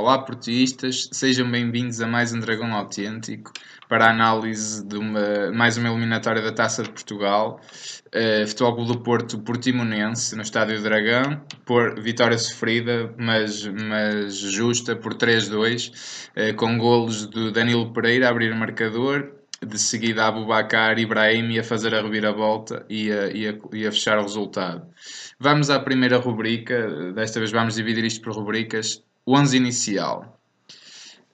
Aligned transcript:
Olá, 0.00 0.16
portistas, 0.16 1.10
sejam 1.12 1.50
bem-vindos 1.50 2.00
a 2.00 2.06
mais 2.06 2.32
um 2.32 2.40
Dragão 2.40 2.74
Autêntico 2.74 3.52
para 3.86 4.06
a 4.06 4.10
análise 4.10 4.82
de 4.82 4.96
uma, 4.96 5.52
mais 5.52 5.76
uma 5.76 5.90
eliminatória 5.90 6.40
da 6.40 6.50
Taça 6.50 6.82
de 6.82 6.88
Portugal. 6.88 7.60
Uh, 8.06 8.46
Futebol 8.46 8.76
Clube 8.76 8.92
do 8.94 9.00
Porto 9.02 9.38
Portimonense 9.40 10.34
no 10.34 10.40
Estádio 10.40 10.82
Dragão, 10.82 11.42
por 11.66 12.00
vitória 12.00 12.38
sofrida, 12.38 13.14
mas, 13.18 13.66
mas 13.66 14.38
justa, 14.38 14.96
por 14.96 15.12
3-2, 15.12 15.92
uh, 16.30 16.56
com 16.56 16.78
golos 16.78 17.26
do 17.26 17.52
Danilo 17.52 17.92
Pereira 17.92 18.28
a 18.28 18.30
abrir 18.30 18.52
o 18.52 18.56
marcador, 18.56 19.30
de 19.62 19.78
seguida 19.78 20.24
Abubacar 20.24 20.98
Ibrahim 20.98 21.58
a 21.58 21.62
fazer 21.62 21.94
a 21.94 22.00
reviravolta 22.00 22.86
e 22.88 23.12
a, 23.12 23.26
e, 23.26 23.48
a, 23.48 23.54
e 23.74 23.86
a 23.86 23.92
fechar 23.92 24.18
o 24.18 24.22
resultado. 24.22 24.88
Vamos 25.38 25.68
à 25.68 25.78
primeira 25.78 26.16
rubrica, 26.16 27.12
desta 27.12 27.38
vez 27.38 27.52
vamos 27.52 27.74
dividir 27.74 28.02
isto 28.02 28.22
por 28.22 28.32
rubricas. 28.34 29.04
11 29.26 29.56
inicial. 29.56 30.36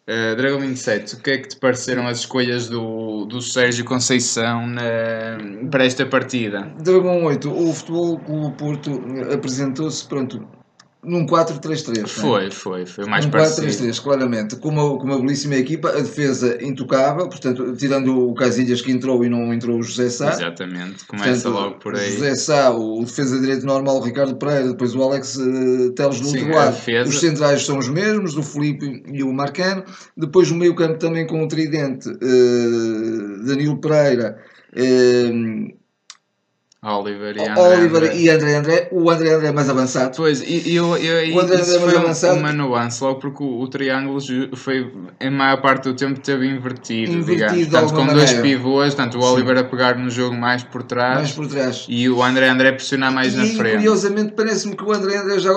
Uh, 0.08 0.36
Dragão 0.36 0.60
27, 0.60 1.16
o 1.16 1.18
que 1.20 1.30
é 1.30 1.38
que 1.38 1.48
te 1.48 1.56
pareceram 1.56 2.06
as 2.06 2.20
escolhas 2.20 2.68
do, 2.68 3.24
do 3.24 3.40
Sérgio 3.42 3.84
Conceição 3.84 4.64
na, 4.64 4.82
para 5.68 5.84
esta 5.84 6.06
partida? 6.06 6.72
Dragão 6.80 7.24
8, 7.24 7.50
o 7.50 7.72
Futebol 7.72 8.18
Clube 8.20 8.56
Porto 8.56 9.02
apresentou-se, 9.32 10.06
pronto, 10.06 10.46
num 11.06 11.24
4-3-3. 11.24 12.02
É? 12.02 12.06
Foi, 12.06 12.50
foi, 12.50 12.84
foi 12.84 13.04
o 13.04 13.08
mais 13.08 13.24
um 13.24 13.30
4-3-3, 13.30 14.02
claramente. 14.02 14.56
Com 14.56 14.68
uma, 14.68 14.98
com 14.98 15.04
uma 15.04 15.18
belíssima 15.18 15.54
equipa, 15.54 15.90
a 15.90 16.00
defesa 16.00 16.58
intocável, 16.62 17.28
portanto, 17.28 17.74
tirando 17.76 18.28
o 18.28 18.34
Casilhas 18.34 18.82
que 18.82 18.90
entrou 18.90 19.24
e 19.24 19.28
não 19.28 19.54
entrou 19.54 19.78
o 19.78 19.82
José 19.82 20.10
Sá. 20.10 20.32
Exatamente, 20.32 21.04
começa 21.06 21.48
portanto, 21.48 21.62
logo 21.62 21.74
por 21.78 21.94
aí. 21.94 22.12
José 22.12 22.34
Sá, 22.34 22.70
o 22.70 23.04
defesa 23.04 23.38
direito 23.40 23.64
normal, 23.64 23.98
o 23.98 24.02
Ricardo 24.02 24.36
Pereira, 24.36 24.68
depois 24.68 24.94
o 24.94 25.02
Alex 25.02 25.36
uh, 25.36 25.92
Teles 25.92 26.20
do 26.20 26.26
Sim, 26.26 26.38
outro 26.38 26.54
lado. 26.54 26.76
Os 27.06 27.20
centrais 27.20 27.64
são 27.64 27.78
os 27.78 27.88
mesmos, 27.88 28.36
o 28.36 28.42
Felipe 28.42 29.02
e 29.06 29.22
o 29.22 29.32
Marcano. 29.32 29.84
Depois 30.16 30.50
o 30.50 30.56
meio 30.56 30.74
campo 30.74 30.98
também 30.98 31.26
com 31.26 31.44
o 31.44 31.48
tridente, 31.48 32.08
uh, 32.08 33.44
Danilo 33.46 33.80
Pereira. 33.80 34.36
Uh, 34.72 35.85
Oliver 36.94 37.36
e 37.36 37.40
André, 37.40 37.60
Oliver 37.60 38.02
André. 38.02 38.16
e 38.16 38.30
André 38.30 38.54
André, 38.54 38.88
o 38.92 39.10
André 39.10 39.32
André 39.32 39.48
é 39.48 39.52
mais 39.52 39.68
avançado. 39.68 40.16
Pois, 40.16 40.40
e 40.40 40.74
eu, 40.74 40.96
eu, 40.96 41.34
o 41.34 41.40
André 41.40 41.60
André 41.60 41.74
é 41.74 41.78
mais 41.78 41.96
avançado. 41.96 42.38
uma 42.38 42.52
nuance, 42.52 43.02
logo 43.02 43.20
porque 43.20 43.42
o, 43.42 43.60
o 43.60 43.68
triângulo 43.68 44.20
foi, 44.54 44.92
em 45.20 45.30
maior 45.30 45.60
parte 45.60 45.84
do 45.84 45.94
tempo, 45.94 46.20
teve 46.20 46.46
invertido, 46.46 47.12
invertido 47.12 47.54
digamos. 47.56 47.90
Tanto 47.90 47.94
com 47.94 48.04
maneira. 48.04 48.32
dois 48.32 48.40
pivôs, 48.40 48.94
tanto 48.94 49.18
o 49.18 49.22
Sim. 49.22 49.28
Oliver 49.28 49.58
a 49.58 49.64
pegar 49.64 49.98
no 49.98 50.10
jogo 50.10 50.34
mais 50.34 50.62
por 50.62 50.82
trás, 50.82 51.16
mais 51.16 51.32
por 51.32 51.46
trás. 51.46 51.86
e 51.88 52.08
o 52.08 52.22
André 52.22 52.48
André 52.48 52.68
a 52.68 52.72
pressionar 52.72 53.12
mais 53.12 53.34
e, 53.34 53.36
na 53.36 53.46
frente. 53.46 53.76
curiosamente, 53.76 54.32
parece-me 54.32 54.76
que 54.76 54.84
o 54.84 54.92
André 54.92 55.16
André, 55.16 55.38
já, 55.38 55.52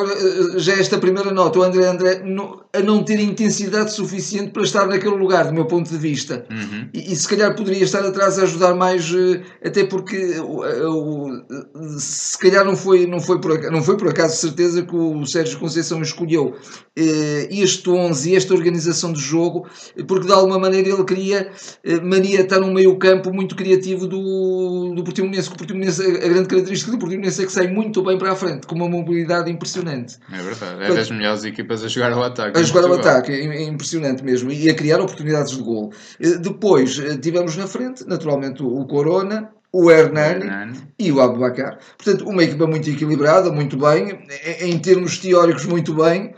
já 0.58 0.74
é 0.74 0.80
esta 0.80 0.98
primeira 0.98 1.32
nota, 1.32 1.60
o 1.60 1.64
André 1.64 1.86
André 1.86 2.22
no, 2.24 2.64
a 2.74 2.80
não 2.80 3.04
ter 3.04 3.20
intensidade 3.20 3.94
suficiente 3.94 4.52
para 4.52 4.64
estar 4.64 4.88
naquele 4.88 5.16
lugar, 5.16 5.48
do 5.48 5.54
meu 5.54 5.66
ponto 5.66 5.90
de 5.90 5.98
vista. 5.98 6.46
Uhum. 6.50 6.90
E, 6.94 7.14
e, 7.14 7.16
se 7.16 7.28
calhar 7.28 7.56
poderia 7.56 7.84
estar 7.84 8.06
atrás 8.06 8.40
a 8.40 8.44
ajudar 8.44 8.76
mais, 8.76 9.12
eh, 9.14 9.42
até 9.66 9.84
porque 9.84 10.40
o, 10.40 11.19
o 11.26 12.00
se 12.00 12.38
calhar 12.38 12.66
não 12.66 12.76
foi, 12.76 13.06
não 13.06 13.20
foi, 13.20 13.40
por, 13.40 13.54
acaso, 13.54 13.72
não 13.72 13.84
foi 13.84 13.98
por 13.98 14.10
acaso 14.10 14.36
certeza 14.36 14.84
que 14.84 14.96
o 14.96 15.26
Sérgio 15.26 15.60
Conceição 15.60 16.02
escolheu 16.02 16.56
eh, 16.96 17.48
este 17.52 17.90
11 17.90 18.32
e 18.32 18.36
esta 18.36 18.54
organização 18.54 19.12
de 19.12 19.20
jogo, 19.20 19.68
porque 20.08 20.28
de 20.28 20.34
alguma 20.34 20.60
maneira 20.60 20.90
ele 20.90 21.04
queria 21.04 21.52
eh, 21.84 22.00
Maria 22.02 22.42
estar 22.42 22.60
num 22.60 22.74
meio 22.74 22.98
campo 22.98 23.34
muito 23.34 23.56
criativo 23.56 24.08
do, 24.08 24.94
do 24.96 25.04
Portimonense, 25.04 25.50
que 25.50 25.56
o 25.56 25.58
Portimonense, 25.58 26.02
a 26.02 26.28
grande 26.28 26.48
característica 26.48 26.92
do 26.92 27.00
Portimonense 27.00 27.42
é 27.42 27.46
que 27.46 27.52
sai 27.52 27.68
muito 27.68 28.04
bem 28.04 28.18
para 28.18 28.32
a 28.32 28.36
frente, 28.36 28.68
com 28.68 28.76
uma 28.76 28.90
mobilidade 28.90 29.52
impressionante. 29.52 30.18
É 30.32 30.42
verdade, 30.42 30.84
é 30.84 30.94
das 30.94 31.10
melhores 31.10 31.44
equipas 31.44 31.84
a 31.84 31.88
jogar 31.88 32.12
ao 32.14 32.24
ataque. 32.24 32.58
A 32.58 32.64
jogar 32.64 32.86
ao 32.86 32.94
ataque, 32.94 33.32
é, 33.32 33.46
é 33.46 33.64
impressionante 33.64 34.24
mesmo, 34.24 34.52
e 34.52 34.70
a 34.70 34.74
criar 34.74 35.00
oportunidades 35.00 35.56
de 35.56 35.62
gol. 35.62 35.92
Eh, 36.20 36.38
depois 36.38 37.00
tivemos 37.22 37.56
na 37.56 37.68
frente, 37.68 38.08
naturalmente, 38.08 38.64
o 38.64 38.86
Corona, 38.86 39.52
o 39.72 39.92
Hernani, 39.92 40.46
Hernani, 40.46 40.94
e 40.98 41.12
o 41.12 41.22
Abubacar. 41.22 41.78
Portanto, 41.98 42.28
uma 42.28 42.44
equipa 42.44 42.66
muito 42.66 42.90
equilibrada, 42.90 43.52
muito 43.52 43.78
bem, 43.78 44.26
em 44.62 44.80
termos 44.80 45.18
teóricos, 45.18 45.66
muito 45.66 45.94
bem. 45.94 46.34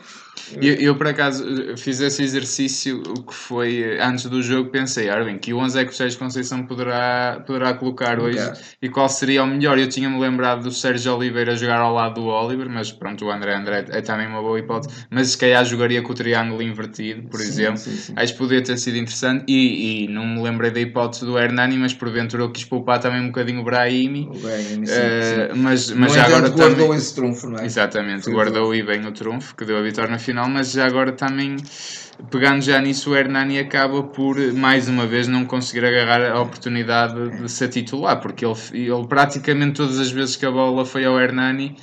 Eu, 0.62 0.74
eu, 0.76 0.96
por 0.96 1.08
acaso 1.08 1.46
fiz 1.78 2.00
esse 2.00 2.24
exercício 2.24 3.02
que 3.02 3.34
foi 3.34 4.00
antes 4.00 4.26
do 4.26 4.42
jogo 4.42 4.70
pensei, 4.70 5.10
Arvin, 5.10 5.38
que 5.38 5.54
11 5.54 5.80
é 5.80 5.86
que 5.86 5.92
o 5.92 5.96
Sérgio 5.96 6.20
Conceição 6.20 6.66
poderá, 6.66 7.44
poderá 7.46 7.74
colocar 7.74 8.20
hoje 8.20 8.40
e 8.82 8.90
qual 8.90 9.10
seria 9.10 9.44
o 9.44 9.48
melhor. 9.48 9.78
Eu 9.78 9.88
tinha-me 9.88 10.20
lembrado 10.20 10.64
do 10.64 10.72
Sérgio 10.72 11.16
Oliveira 11.16 11.56
jogar 11.56 11.80
ao 11.80 11.94
lado 11.94 12.16
do 12.16 12.28
Oliver, 12.28 12.70
mas 12.70 12.92
pronto, 12.92 13.26
o 13.26 13.32
André 13.32 13.56
André 13.56 13.86
é 13.90 14.02
também 14.02 14.28
uma 14.28 14.42
boa 14.42 14.60
hipótese, 14.60 15.06
mas 15.10 15.30
se 15.30 15.38
calhar 15.38 15.64
jogaria 15.66 16.02
com 16.02 16.12
o 16.12 16.16
triângulo 16.16 16.62
invertido, 16.62 17.24
por 17.30 17.40
sim, 17.40 17.48
exemplo. 17.48 17.78
Sim, 17.78 17.96
sim. 17.96 18.14
Acho 18.16 18.34
que 18.34 18.40
poderia 18.40 18.64
ter 18.64 18.78
sido 18.78 18.98
interessante 18.98 19.46
e, 19.48 20.06
e, 20.06 20.08
não 20.08 20.26
me 20.26 20.42
lembrei 20.42 20.72
da 20.72 20.80
hipótese 20.80 21.26
do 21.26 21.38
Hernani, 21.38 21.78
mas 21.78 21.94
porventura 21.94 22.44
eu 22.44 22.52
quis 22.52 22.66
poupar 22.66 23.00
também 23.00 23.22
um 23.22 23.28
bocadinho 23.28 23.62
o 23.62 23.64
Brahimi. 23.64 24.30
O 24.32 24.40
Brahimi 24.40 24.86
uh, 24.86 25.56
mas, 25.56 25.92
mas 25.92 26.14
já 26.14 26.26
agora 26.26 26.50
guardou 26.50 26.86
também... 26.86 26.98
esse 26.98 27.16
trunfo, 27.16 27.50
não 27.50 27.60
é? 27.60 27.66
Exatamente, 27.66 28.30
guardou 28.30 28.74
e 28.74 28.84
bem 28.84 29.06
o 29.06 29.12
trunfo 29.12 29.56
que 29.56 29.66
deu 29.66 29.78
a 29.78 29.82
vitória 29.82 30.10
na 30.10 30.20
final, 30.20 30.31
mas 30.50 30.72
já 30.72 30.86
agora 30.86 31.12
também 31.12 31.58
pegando 32.30 32.62
já 32.62 32.80
nisso, 32.80 33.12
o 33.12 33.16
Hernani 33.16 33.60
acaba 33.60 34.04
por 34.04 34.38
mais 34.54 34.88
uma 34.88 35.08
vez 35.08 35.28
não 35.28 35.46
conseguir 35.46 35.86
agarrar 35.86 36.32
a 36.32 36.42
oportunidade 36.42 37.42
de 37.42 37.50
ser 37.50 37.70
titular, 37.70 38.20
porque 38.20 38.46
ele, 38.46 38.56
ele 38.74 39.08
praticamente 39.08 39.74
todas 39.74 40.00
as 40.00 40.12
vezes 40.12 40.36
que 40.36 40.46
a 40.46 40.52
bola 40.52 40.86
foi 40.86 41.06
ao 41.06 41.20
Hernani. 41.20 41.76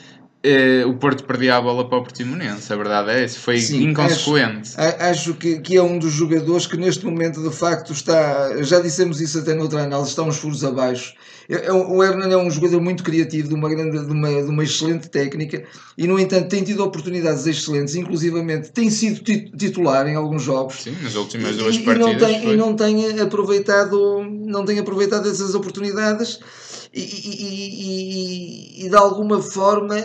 Eh, 0.48 0.86
o 0.86 0.94
Porto 0.94 1.25
perdia 1.25 1.56
a 1.56 1.60
bola 1.60 1.88
para 1.88 1.98
o 1.98 2.03
Portimonense, 2.03 2.72
a 2.72 2.76
verdade 2.76 3.10
é 3.10 3.25
essa, 3.25 3.38
foi 3.38 3.59
Sim, 3.59 3.91
inconsequente. 3.91 4.72
Acho, 4.76 5.03
acho 5.03 5.34
que, 5.34 5.60
que, 5.60 5.76
é 5.76 5.82
um 5.82 5.98
dos 5.98 6.12
jogadores 6.12 6.66
que 6.66 6.76
neste 6.76 7.04
momento 7.04 7.42
de 7.42 7.54
facto 7.54 7.92
está, 7.92 8.62
já 8.62 8.81
dissemos 8.81 9.20
isso 9.20 9.38
até 9.38 9.54
noutra 9.54 9.82
análise, 9.82 10.10
está 10.10 10.22
uns 10.22 10.38
furos 10.38 10.64
abaixo 10.64 11.14
é, 11.48 11.66
é 11.66 11.72
o 11.72 12.04
Hernan 12.04 12.28
é 12.31 12.36
um 12.36 12.50
jogador 12.50 12.81
muito 12.81 13.03
criativo, 13.03 13.48
de 13.48 13.54
uma, 13.54 13.69
grande, 13.70 13.98
de, 14.04 14.12
uma, 14.12 14.28
de 14.28 14.50
uma 14.50 14.62
excelente 14.62 15.09
técnica 15.09 15.64
e, 15.97 16.06
no 16.06 16.19
entanto, 16.19 16.48
tem 16.48 16.62
tido 16.62 16.84
oportunidades 16.84 17.47
excelentes, 17.47 17.94
inclusivamente 17.94 18.70
tem 18.70 18.91
sido 18.91 19.22
titular 19.56 20.06
em 20.06 20.15
alguns 20.15 20.42
jogos. 20.42 20.82
Sim, 20.82 20.94
nas 21.03 21.15
últimas 21.15 21.56
duas 21.56 21.76
e, 21.76 21.80
partidas. 21.80 22.12
E 22.12 22.12
não, 22.12 22.19
tem, 22.19 22.53
e 22.53 22.56
não 22.56 22.76
tem 22.76 23.20
aproveitado, 23.20 24.22
não 24.22 24.65
tem 24.65 24.78
aproveitado 24.78 25.28
essas 25.28 25.54
oportunidades 25.54 26.38
e, 26.92 27.00
e, 27.00 28.84
e 28.84 28.88
de 28.91 28.97
alguma 28.97 29.41
forma 29.41 29.97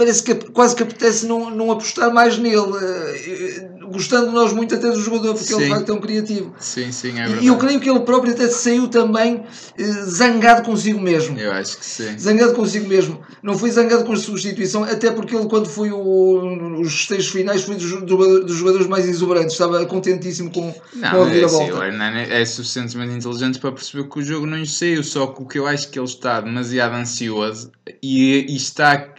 parece 0.00 0.22
que 0.22 0.34
quase 0.34 0.74
que 0.74 0.82
apetece 0.82 1.26
não, 1.26 1.50
não 1.50 1.70
apostar 1.70 2.10
mais 2.10 2.38
nele, 2.38 2.56
eh, 2.56 3.68
gostando 3.92 4.32
nós 4.32 4.50
muito 4.50 4.74
até 4.74 4.90
do 4.90 4.98
jogador, 4.98 5.34
porque 5.34 5.52
sim. 5.52 5.56
ele 5.56 5.64
de 5.64 5.70
facto 5.70 5.90
é 5.90 5.94
um 5.94 6.00
criativo. 6.00 6.54
Sim, 6.58 6.90
sim, 6.90 7.10
é 7.10 7.26
verdade. 7.26 7.44
E 7.44 7.48
eu 7.48 7.58
creio 7.58 7.78
que 7.78 7.90
ele 7.90 8.00
próprio 8.00 8.32
até 8.32 8.48
saiu 8.48 8.88
também 8.88 9.42
eh, 9.76 9.84
zangado 9.84 10.62
consigo 10.62 10.98
mesmo. 10.98 11.38
Eu 11.38 11.52
acho 11.52 11.76
que 11.76 11.84
sim. 11.84 12.18
Zangado 12.18 12.54
consigo 12.54 12.88
mesmo. 12.88 13.20
Não 13.42 13.58
foi 13.58 13.70
zangado 13.70 14.04
com 14.04 14.14
a 14.14 14.16
substituição, 14.16 14.84
até 14.84 15.10
porque 15.10 15.36
ele, 15.36 15.46
quando 15.46 15.68
foi 15.68 15.90
o, 15.92 16.80
os 16.80 17.06
textos 17.06 17.28
finais, 17.28 17.62
foi 17.62 17.76
dos, 17.76 18.00
dos, 18.00 18.56
jogadores 18.56 18.86
mais 18.86 19.06
exuberantes. 19.06 19.52
Estava 19.52 19.84
contentíssimo 19.84 20.50
com, 20.50 20.74
não, 20.94 21.10
com 21.10 21.22
a 21.22 21.24
reviravolta. 21.26 21.64
É, 21.64 21.76
assim, 21.76 21.86
Hernan 21.88 22.20
é 22.20 22.44
suficientemente 22.46 23.12
inteligente 23.12 23.58
para 23.58 23.72
perceber 23.72 24.08
que 24.08 24.18
o 24.18 24.22
jogo 24.22 24.46
não 24.46 24.56
lhe 24.56 24.66
saiu, 24.66 25.04
só 25.04 25.26
que 25.26 25.42
o 25.42 25.46
que 25.46 25.58
eu 25.58 25.66
acho 25.66 25.90
que 25.90 25.98
ele 25.98 26.06
está 26.06 26.40
demasiado 26.40 26.94
ansioso 26.94 27.70
e, 28.02 28.46
e 28.48 28.56
está 28.56 29.10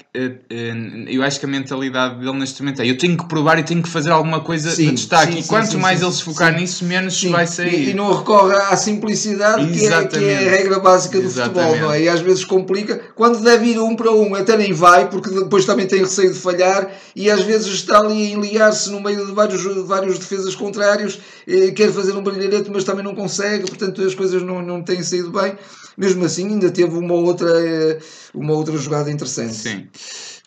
eu 1.09 1.23
acho 1.23 1.39
que 1.39 1.45
a 1.45 1.49
mentalidade 1.49 2.19
dele 2.19 2.38
neste 2.38 2.61
momento 2.61 2.81
é 2.81 2.89
eu 2.89 2.97
tenho 2.97 3.17
que 3.17 3.25
provar 3.29 3.57
e 3.59 3.63
tenho 3.63 3.81
que 3.81 3.88
fazer 3.88 4.09
alguma 4.09 4.41
coisa 4.41 4.69
sim, 4.69 4.88
de 4.88 4.95
destaque. 4.95 5.31
Sim, 5.33 5.39
e 5.39 5.44
quanto 5.44 5.72
sim, 5.72 5.77
mais 5.77 6.01
ele 6.01 6.11
se 6.11 6.23
focar 6.23 6.53
nisso, 6.53 6.83
menos 6.83 7.23
vai 7.23 7.47
sair. 7.47 7.88
E, 7.88 7.89
e, 7.91 7.94
não 7.94 8.13
recorre 8.13 8.53
à 8.53 8.75
simplicidade 8.75 9.66
que 9.72 9.85
é, 9.85 10.07
que 10.07 10.17
é, 10.17 10.47
a 10.47 10.51
regra 10.51 10.79
básica 10.79 11.17
do 11.17 11.27
Exatamente. 11.27 11.66
futebol, 11.66 11.88
não 11.88 11.94
é? 11.94 12.01
E 12.03 12.09
às 12.09 12.19
vezes 12.19 12.44
complica. 12.44 12.99
Quando 13.16 13.41
deve 13.41 13.67
ir 13.67 13.79
um 13.79 13.96
para 13.96 14.11
um, 14.11 14.35
até 14.35 14.58
nem 14.58 14.73
vai, 14.73 15.09
porque 15.09 15.29
depois 15.29 15.63
também 15.63 15.87
tem 15.87 16.02
receio 16.02 16.34
de 16.34 16.40
falhar 16.40 16.91
e 17.16 17.31
às 17.31 17.41
vezes 17.43 17.67
está 17.67 17.99
ali 17.99 18.28
a 18.28 18.29
enliar-se 18.31 18.90
no 18.90 18.99
meio 18.99 19.25
de 19.25 19.31
vários, 19.31 19.64
vários 19.87 20.19
defesas 20.19 20.55
contrários, 20.55 21.19
eh, 21.47 21.72
quer 21.72 21.90
fazer 21.90 22.11
um 22.17 22.22
brilharete, 22.22 22.69
mas 22.69 22.84
também 22.84 23.03
não 23.03 23.16
consegue, 23.16 23.66
portanto 23.66 24.02
as 24.02 24.14
coisas 24.14 24.41
não, 24.43 24.61
não 24.61 24.84
têm 24.84 25.02
saído 25.02 25.31
bem 25.31 25.55
mesmo 25.97 26.23
assim 26.25 26.47
ainda 26.47 26.72
teve 26.72 26.97
uma 26.97 27.14
outra, 27.14 27.49
eh, 27.49 27.99
uma 28.34 28.53
outra 28.53 28.75
jogada 28.78 29.11
interessante. 29.11 29.53
Sim. 29.53 29.87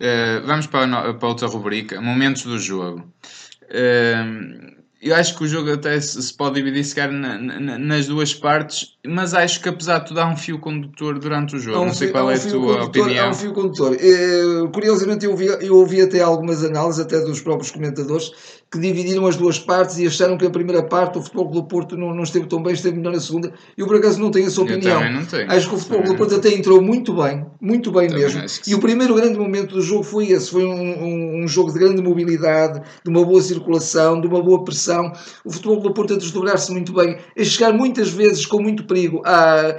Uh, 0.00 0.46
vamos 0.46 0.66
para, 0.66 1.14
para 1.14 1.28
outra 1.28 1.46
rubrica, 1.46 2.00
momentos 2.00 2.44
do 2.44 2.58
jogo. 2.58 3.04
Uh, 3.64 4.74
eu 5.00 5.14
acho 5.14 5.36
que 5.36 5.44
o 5.44 5.46
jogo 5.46 5.72
até 5.72 6.00
se, 6.00 6.34
pode 6.34 6.54
dividir 6.54 6.82
se 6.84 6.94
calhar, 6.94 7.12
na, 7.12 7.38
na, 7.38 7.78
nas 7.78 8.06
duas 8.06 8.32
partes 8.34 8.94
mas 9.06 9.34
acho 9.34 9.60
que 9.60 9.68
apesar 9.68 9.98
de 9.98 10.06
tudo 10.08 10.20
há 10.20 10.26
um 10.26 10.36
fio 10.36 10.58
condutor 10.58 11.18
durante 11.18 11.56
o 11.56 11.58
jogo. 11.58 11.80
Um 11.80 11.86
não 11.86 11.94
sei 11.94 12.08
qual 12.08 12.26
um 12.26 12.30
é 12.30 12.34
a 12.36 12.38
tua 12.38 12.84
opinião. 12.84 13.26
Há 13.26 13.30
um 13.30 13.34
fio 13.34 13.52
condutor. 13.52 13.96
Eh, 14.00 14.66
curiosamente, 14.72 15.26
eu 15.26 15.32
ouvi, 15.32 15.46
eu 15.46 15.76
ouvi 15.76 16.00
até 16.00 16.22
algumas 16.22 16.64
análises, 16.64 17.00
até 17.00 17.20
dos 17.20 17.42
próprios 17.42 17.70
comentadores, 17.70 18.32
que 18.74 18.80
dividiram 18.80 19.26
as 19.26 19.36
duas 19.36 19.58
partes 19.58 19.98
e 19.98 20.06
acharam 20.06 20.38
que 20.38 20.46
a 20.46 20.50
primeira 20.50 20.84
parte 20.84 21.18
o 21.18 21.22
Futebol 21.22 21.50
do 21.50 21.64
Porto 21.64 21.96
não, 21.96 22.14
não 22.14 22.22
esteve 22.22 22.46
tão 22.46 22.62
bem, 22.62 22.74
esteve 22.74 22.96
melhor 22.96 23.12
na 23.12 23.20
segunda. 23.20 23.52
Eu 23.76 23.86
por 23.86 23.96
acaso 23.96 24.20
não 24.20 24.30
tenho 24.30 24.46
essa 24.46 24.62
opinião. 24.62 25.00
Tenho. 25.26 25.50
Acho 25.50 25.68
que 25.68 25.74
o 25.74 25.78
Futebol 25.78 26.04
do 26.04 26.16
Porto 26.16 26.36
até 26.36 26.50
entrou 26.50 26.80
muito 26.80 27.14
bem, 27.14 27.44
muito 27.60 27.90
bem 27.90 28.04
também 28.08 28.10
mesmo. 28.10 28.42
E 28.66 28.74
o 28.74 28.80
primeiro 28.80 29.14
grande 29.14 29.38
momento 29.38 29.74
do 29.74 29.80
jogo 29.80 30.02
foi 30.02 30.28
esse, 30.28 30.50
foi 30.50 30.64
um, 30.64 30.72
um, 30.72 31.44
um, 31.44 31.48
jogo 31.48 31.72
de 31.72 31.78
grande 31.78 32.02
mobilidade, 32.02 32.80
de 33.02 33.10
uma 33.10 33.24
boa 33.24 33.40
circulação, 33.40 34.20
de 34.20 34.26
uma 34.26 34.42
boa 34.42 34.64
pressão. 34.64 35.12
O 35.44 35.50
Futebol 35.50 35.80
do 35.80 35.92
Porto 35.92 36.14
a 36.14 36.16
desdobrar-se 36.16 36.72
muito 36.72 36.92
bem, 36.92 37.18
a 37.38 37.44
chegar 37.44 37.72
muitas 37.72 38.10
vezes 38.10 38.46
com 38.46 38.60
muito 38.60 38.84
perigo. 38.84 39.22
Ah, 39.24 39.76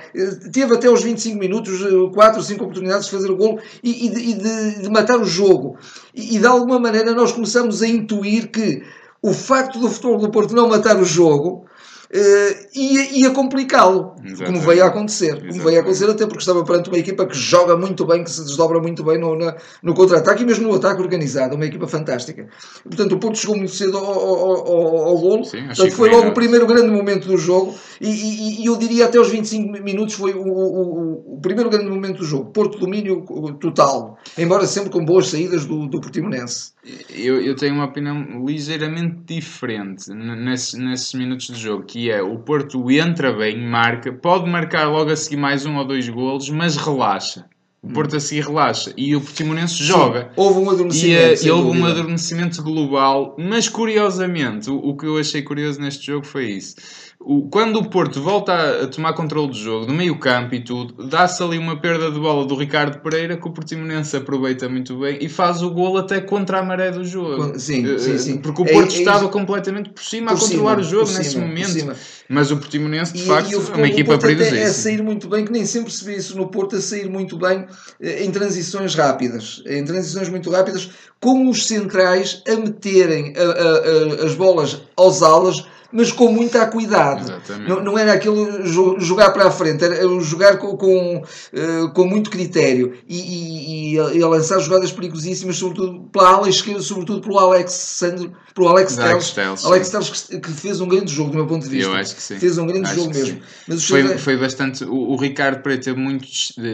teve 0.51 0.73
até 0.73 0.89
os 0.89 1.03
25 1.03 1.37
minutos, 1.37 1.79
4 2.13 2.37
ou 2.37 2.43
5 2.43 2.63
oportunidades 2.63 3.05
de 3.05 3.11
fazer 3.11 3.31
o 3.31 3.35
gol 3.35 3.59
e, 3.83 4.07
e, 4.07 4.09
de, 4.09 4.19
e 4.19 4.33
de, 4.33 4.81
de, 4.83 4.89
matar 4.89 5.19
o 5.19 5.25
jogo. 5.25 5.77
E, 6.15 6.39
de 6.39 6.47
alguma 6.47 6.79
maneira 6.79 7.13
nós 7.13 7.33
começamos 7.33 7.81
a 7.81 7.87
intuir 7.87 8.49
que 8.49 8.83
o 9.21 9.33
facto 9.33 9.79
do 9.79 9.89
futebol 9.89 10.17
do 10.17 10.31
Porto 10.31 10.55
não 10.55 10.69
matar 10.69 10.97
o 10.97 11.05
jogo 11.05 11.65
uh, 12.13 12.67
ia, 12.73 13.19
ia 13.19 13.29
complicá-lo, 13.31 14.15
como 14.45 14.59
veio 14.61 14.83
a 14.83 14.87
acontecer. 14.87 15.25
Exatamente. 15.25 15.51
Como 15.53 15.63
veio 15.63 15.79
a 15.79 15.81
acontecer, 15.81 16.09
até 16.09 16.25
porque 16.25 16.39
estava 16.39 16.63
perante 16.63 16.89
uma 16.89 16.97
equipa 16.97 17.25
que 17.25 17.35
joga 17.35 17.75
muito 17.75 18.05
bem, 18.05 18.23
que 18.23 18.31
se 18.31 18.43
desdobra 18.43 18.79
muito 18.79 19.03
bem 19.03 19.19
no, 19.19 19.35
no 19.81 19.93
contra-ataque 19.93 20.43
e 20.43 20.45
mesmo 20.45 20.67
no 20.67 20.75
ataque 20.75 21.01
organizado, 21.01 21.55
uma 21.55 21.65
equipa 21.65 21.87
fantástica. 21.87 22.47
Portanto, 22.83 23.13
o 23.13 23.19
Porto 23.19 23.37
chegou 23.37 23.55
muito 23.55 23.73
cedo 23.73 23.97
ao, 23.97 24.05
ao, 24.05 24.67
ao, 24.67 24.97
ao 25.07 25.17
golo, 25.17 25.45
Portanto, 25.75 25.91
foi 25.91 26.09
logo 26.09 26.29
o 26.29 26.33
primeiro 26.33 26.65
grande 26.65 26.89
momento 26.89 27.27
do 27.27 27.37
jogo 27.37 27.73
e, 27.99 28.09
e, 28.09 28.63
e, 28.63 28.65
eu 28.65 28.77
diria 28.77 29.05
até 29.05 29.19
os 29.19 29.29
25 29.29 29.83
minutos 29.83 30.15
foi 30.15 30.33
o, 30.33 30.41
o, 30.41 31.35
o, 31.35 31.41
primeiro 31.41 31.69
grande 31.69 31.89
momento 31.89 32.19
do 32.19 32.25
jogo. 32.25 32.51
Porto 32.51 32.77
domínio 32.77 33.25
total, 33.59 34.17
embora 34.37 34.65
sempre 34.67 34.89
com 34.89 35.03
boas 35.03 35.27
saídas 35.27 35.65
do, 35.65 35.87
do 35.87 35.99
Portimonense. 35.99 36.74
Eu, 37.09 37.41
eu 37.41 37.55
tenho 37.55 37.73
uma 37.73 37.85
opinião 37.85 38.45
ligeiramente 38.45 39.17
diferente 39.25 40.13
nesses, 40.13 40.73
nesses 40.75 41.13
minutos 41.13 41.47
de 41.47 41.59
jogo, 41.59 41.83
que 41.83 42.11
é 42.11 42.21
o 42.21 42.37
Porto 42.37 42.91
entra 42.91 43.33
bem, 43.33 43.59
marca, 43.59 44.13
pode 44.13 44.49
marcar 44.49 44.85
logo 44.85 45.09
a 45.09 45.15
seguir 45.15 45.37
mais 45.37 45.65
um 45.65 45.77
ou 45.77 45.85
dois 45.85 46.07
golos, 46.07 46.49
mas 46.49 46.77
relaxa. 46.77 47.45
O 47.81 47.89
Porto 47.89 48.15
a 48.15 48.19
seguir 48.19 48.45
relaxa 48.45 48.93
e 48.97 49.15
o 49.15 49.21
Portimonense 49.21 49.83
joga. 49.83 50.31
Houve 50.35 50.59
um 50.59 50.69
adormecimento. 50.69 51.43
E, 51.43 51.47
e 51.47 51.51
houve 51.51 51.77
um 51.77 51.85
adormecimento 51.85 52.63
global, 52.63 53.35
mas 53.37 53.69
curiosamente, 53.69 54.69
o, 54.69 54.77
o 54.77 54.97
que 54.97 55.05
eu 55.05 55.17
achei 55.17 55.41
curioso 55.41 55.79
neste 55.79 56.05
jogo 56.05 56.25
foi 56.25 56.51
isso 56.51 56.75
o, 57.19 57.49
quando 57.49 57.77
o 57.77 57.89
Porto 57.89 58.21
volta 58.21 58.53
a, 58.53 58.83
a, 58.83 58.87
tomar 58.87 59.13
controle 59.13 59.47
do 59.47 59.55
jogo, 59.55 59.87
do 59.87 59.93
meio 59.93 60.17
campo 60.19 60.53
e 60.53 60.63
tudo, 60.63 61.07
dá-se 61.07 61.41
ali 61.41 61.57
uma 61.57 61.75
perda 61.75 62.11
de 62.11 62.19
bola 62.19 62.45
do 62.45 62.55
Ricardo 62.55 62.99
Pereira 62.99 63.35
que 63.35 63.47
o 63.47 63.51
Portimonense 63.51 64.15
aproveita 64.15 64.69
muito 64.69 64.99
bem 64.99 65.17
e 65.19 65.27
faz 65.27 65.63
o 65.63 65.71
gol 65.71 65.97
até 65.97 66.21
contra 66.21 66.59
a 66.59 66.63
maré 66.63 66.91
do 66.91 67.03
jogo. 67.03 67.57
Sim, 67.57 67.85
uh, 67.85 67.99
sim, 67.99 68.17
sim. 68.17 68.37
Porque 68.37 68.61
o 68.61 68.65
Porto 68.65 68.93
é, 68.93 68.97
é 68.97 68.99
estava 68.99 69.27
completamente 69.29 69.89
por 69.89 70.03
cima 70.03 70.31
por 70.31 70.37
a 70.37 70.39
controlar 70.39 70.71
cima, 70.71 70.81
o 70.81 70.83
jogo 70.83 71.11
nesse 71.17 71.31
cima, 71.31 71.47
momento. 71.47 71.95
Mas 72.29 72.51
o 72.51 72.57
Portimonense, 72.57 73.13
de 73.13 73.23
e, 73.23 73.25
facto, 73.25 73.53
é 73.53 73.75
uma 73.75 73.87
equipa 73.87 74.17
perigosíssima. 74.17 74.59
É 74.59 74.65
a 74.65 74.73
sair 74.73 75.01
muito 75.01 75.27
bem, 75.27 75.45
que 75.45 75.51
nem 75.51 75.65
sempre 75.65 75.91
se 75.91 76.03
vê 76.03 76.17
isso 76.17 76.37
no 76.37 76.47
Porto, 76.47 76.75
a 76.75 76.81
sair 76.81 77.09
muito 77.09 77.37
bem 77.37 77.65
eh, 78.01 78.23
em 78.23 78.31
transições 78.31 78.93
rápidas. 78.93 79.63
Em 79.65 79.83
transições 79.83 80.29
muito 80.29 80.49
rápidas, 80.51 80.89
com 81.19 81.49
os 81.49 81.65
centrais 81.65 82.43
a 82.47 82.55
meterem 82.55 83.33
a, 83.35 83.41
a, 83.41 84.23
a, 84.23 84.25
as 84.25 84.35
bolas 84.35 84.81
aos 84.95 85.23
alas 85.23 85.65
mas 85.91 86.11
com 86.11 86.31
muita 86.31 86.65
cuidado. 86.67 87.41
Não, 87.67 87.83
não, 87.83 87.97
era 87.97 88.13
aquilo 88.13 88.65
jogar 88.99 89.31
para 89.31 89.47
a 89.47 89.51
frente, 89.51 89.83
era 89.83 90.07
jogar 90.19 90.57
com, 90.57 90.75
com, 90.77 91.17
uh, 91.17 91.89
com 91.93 92.05
muito 92.05 92.29
critério 92.29 92.93
e, 93.07 93.93
e, 93.93 93.95
e, 93.95 94.23
a 94.23 94.27
lançar 94.27 94.59
jogadas 94.59 94.91
perigosíssimas, 94.91 95.57
sobretudo 95.57 96.09
pela 96.11 96.29
ala 96.29 96.49
esquerda, 96.49 96.81
sobretudo 96.81 97.21
pelo 97.21 97.39
Alex 97.39 97.71
Sandro, 97.71 98.31
pelo 98.53 98.67
Alex 98.69 98.95
Telles. 98.95 99.65
Alex 99.65 99.89
Telles 99.89 100.09
que, 100.09 100.39
que, 100.39 100.51
fez 100.51 100.81
um 100.81 100.87
grande 100.87 101.13
jogo, 101.13 101.31
do 101.31 101.37
meu 101.37 101.47
ponto 101.47 101.63
de 101.63 101.69
vista. 101.69 101.91
Eu 101.91 101.95
acho 101.95 102.15
que 102.15 102.21
sim. 102.21 102.37
Fez 102.37 102.57
um 102.57 102.65
grande 102.65 102.87
acho 102.87 102.95
jogo 102.95 103.13
mesmo. 103.13 103.41
Foi, 103.79 104.17
foi 104.17 104.37
bastante. 104.37 104.83
O, 104.83 105.11
o 105.11 105.15
Ricardo 105.15 105.61
Preto 105.61 105.85
teve 105.85 105.99
muito 105.99 106.27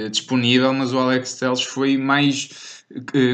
disponível, 0.09 0.73
mas 0.73 0.93
o 0.93 0.99
Alex 0.99 1.33
Telles 1.35 1.63
foi 1.63 1.97
mais 1.97 2.49
eh, 2.49 2.70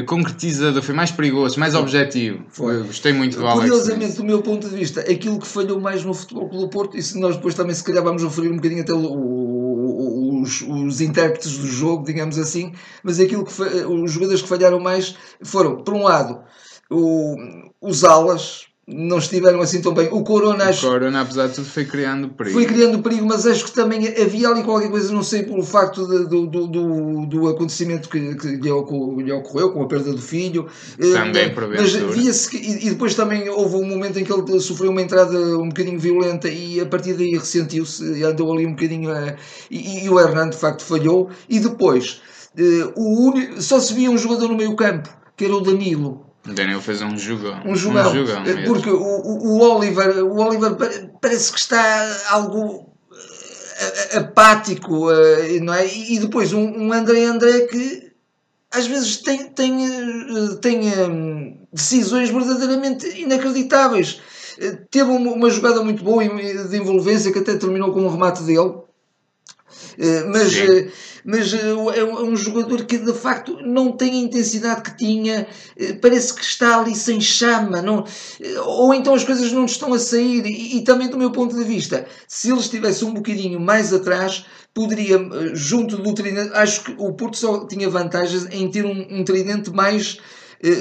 concretizador, 0.06 0.82
foi 0.82 0.94
mais 0.94 1.10
perigoso, 1.10 1.58
mais 1.58 1.74
objetivo. 1.74 2.44
Foi. 2.48 2.82
gostei 2.82 3.12
muito 3.12 3.38
do 3.38 3.46
Alex. 3.46 3.60
Curiosamente, 3.60 4.16
do 4.16 4.24
meu 4.24 4.42
ponto 4.42 4.68
de 4.68 4.76
vista, 4.76 5.00
aquilo 5.00 5.38
que 5.38 5.46
falhou 5.46 5.80
mais 5.80 6.04
no 6.04 6.14
Futebol 6.14 6.48
do 6.48 6.68
Porto, 6.68 6.96
e 6.96 7.02
se 7.02 7.18
nós 7.18 7.36
depois 7.36 7.54
também 7.54 7.74
se 7.74 7.84
calhar 7.84 8.02
vamos 8.02 8.22
referir 8.22 8.50
um 8.50 8.56
bocadinho 8.56 8.82
até 8.82 8.92
o, 8.92 10.40
os, 10.42 10.62
os 10.62 11.00
intérpretes 11.00 11.58
do 11.58 11.66
jogo, 11.66 12.04
digamos 12.04 12.38
assim, 12.38 12.72
mas 13.02 13.18
aquilo 13.18 13.44
que 13.44 13.52
os 13.62 14.12
jogadores 14.12 14.42
que 14.42 14.48
falharam 14.48 14.80
mais 14.80 15.16
foram, 15.42 15.82
por 15.82 15.94
um 15.94 16.02
lado, 16.02 16.40
o, 16.90 17.36
os 17.80 18.04
alas, 18.04 18.67
não 18.90 19.18
estiveram 19.18 19.60
assim 19.60 19.82
tão 19.82 19.92
bem. 19.92 20.08
O 20.10 20.22
Corona, 20.22 20.70
o. 20.70 20.80
Corona, 20.80 21.20
apesar 21.20 21.48
de 21.48 21.56
tudo, 21.56 21.68
foi 21.68 21.84
criando 21.84 22.30
perigo. 22.30 22.54
Foi 22.56 22.64
criando 22.64 23.00
perigo, 23.00 23.26
mas 23.26 23.46
acho 23.46 23.66
que 23.66 23.72
também 23.72 24.08
havia 24.08 24.48
ali 24.48 24.62
qualquer 24.62 24.90
coisa, 24.90 25.12
não 25.12 25.22
sei, 25.22 25.42
pelo 25.42 25.62
facto 25.62 26.06
de, 26.06 26.26
do, 26.26 26.46
do, 26.46 27.26
do, 27.26 27.48
acontecimento 27.48 28.08
que, 28.08 28.34
que 28.36 28.48
lhe, 28.56 28.70
ocorreu, 28.70 29.72
com 29.72 29.82
a 29.82 29.86
perda 29.86 30.12
do 30.12 30.22
filho. 30.22 30.66
Eh, 30.98 31.12
também, 31.12 31.54
Mas 31.54 31.92
via-se 31.92 32.48
que. 32.48 32.56
E 32.56 32.88
depois 32.88 33.14
também 33.14 33.48
houve 33.50 33.76
um 33.76 33.84
momento 33.84 34.18
em 34.18 34.24
que 34.24 34.32
ele 34.32 34.58
sofreu 34.60 34.90
uma 34.90 35.02
entrada 35.02 35.36
um 35.58 35.68
bocadinho 35.68 35.98
violenta 35.98 36.48
e 36.48 36.80
a 36.80 36.86
partir 36.86 37.12
daí 37.12 37.32
ressentiu-se 37.32 38.02
e 38.18 38.24
andou 38.24 38.50
ali 38.54 38.64
um 38.64 38.70
bocadinho. 38.70 39.12
A, 39.12 39.36
e, 39.70 40.04
e, 40.04 40.08
o 40.08 40.18
Hernando, 40.18 40.52
de 40.52 40.58
facto, 40.58 40.82
falhou. 40.82 41.28
E 41.46 41.60
depois, 41.60 42.22
eh, 42.56 42.90
o 42.96 43.34
só 43.60 43.78
se 43.78 43.92
via 43.92 44.10
um 44.10 44.16
jogador 44.16 44.48
no 44.48 44.56
meio 44.56 44.74
campo, 44.74 45.10
que 45.36 45.44
era 45.44 45.54
o 45.54 45.60
Danilo 45.60 46.27
Daniel 46.54 46.80
fez 46.80 47.02
um 47.02 47.16
jogão. 47.16 47.60
Um 47.64 47.74
jogão. 47.74 48.10
Um 48.10 48.14
jogão 48.14 48.44
porque 48.66 48.90
o, 48.90 48.98
o, 48.98 49.60
Oliver, 49.60 50.24
o 50.24 50.36
Oliver 50.38 50.76
parece 51.20 51.52
que 51.52 51.58
está 51.58 52.16
algo 52.30 52.88
eh, 53.78 54.18
apático, 54.18 55.10
eh, 55.10 55.60
não 55.60 55.72
é? 55.72 55.86
E 55.86 56.18
depois 56.18 56.52
um, 56.52 56.64
um 56.64 56.92
André 56.92 57.24
André 57.24 57.60
que 57.66 58.12
às 58.70 58.86
vezes 58.86 59.18
tem, 59.18 59.48
tem, 59.50 59.86
eh, 59.86 60.54
tem 60.60 61.58
decisões 61.72 62.30
verdadeiramente 62.30 63.06
inacreditáveis. 63.20 64.20
Teve 64.90 65.10
uma 65.10 65.48
jogada 65.50 65.82
muito 65.84 66.02
boa 66.02 66.24
de 66.24 66.76
envolvência 66.76 67.32
que 67.32 67.38
até 67.38 67.56
terminou 67.56 67.92
com 67.92 68.00
um 68.00 68.10
remate 68.10 68.42
dele. 68.42 68.74
Mas 70.30 70.52
Sim 70.52 70.88
mas 71.28 71.52
eh, 71.52 71.58
é, 71.58 72.00
é 72.00 72.04
um 72.04 72.34
jogador 72.34 72.86
que 72.86 72.96
de 72.96 73.12
facto 73.12 73.58
não 73.60 73.92
tem 73.92 74.12
a 74.12 74.24
intensidade 74.24 74.80
que 74.80 74.96
tinha, 74.96 75.46
eh, 75.76 75.92
parece 75.92 76.32
que 76.32 76.42
está 76.42 76.80
ali 76.80 76.94
sem 76.94 77.20
chama, 77.20 77.82
não, 77.82 78.06
eh, 78.40 78.60
ou 78.60 78.94
então 78.94 79.12
as 79.12 79.24
coisas 79.24 79.52
não 79.52 79.66
estão 79.66 79.92
a 79.92 79.98
sair. 79.98 80.46
E, 80.46 80.78
e 80.78 80.84
também, 80.84 81.08
do 81.08 81.18
meu 81.18 81.30
ponto 81.30 81.54
de 81.54 81.64
vista, 81.64 82.06
se 82.26 82.50
ele 82.50 82.60
estivesse 82.60 83.04
um 83.04 83.12
bocadinho 83.12 83.60
mais 83.60 83.92
atrás, 83.92 84.46
poderia, 84.72 85.18
junto 85.52 85.98
do 85.98 86.14
tridente, 86.14 86.50
acho 86.54 86.84
que 86.84 86.94
o 86.96 87.12
Porto 87.12 87.36
só 87.36 87.66
tinha 87.66 87.90
vantagens 87.90 88.46
em 88.50 88.70
ter 88.70 88.86
um, 88.86 89.06
um 89.10 89.22
tridente 89.22 89.70
mais 89.70 90.18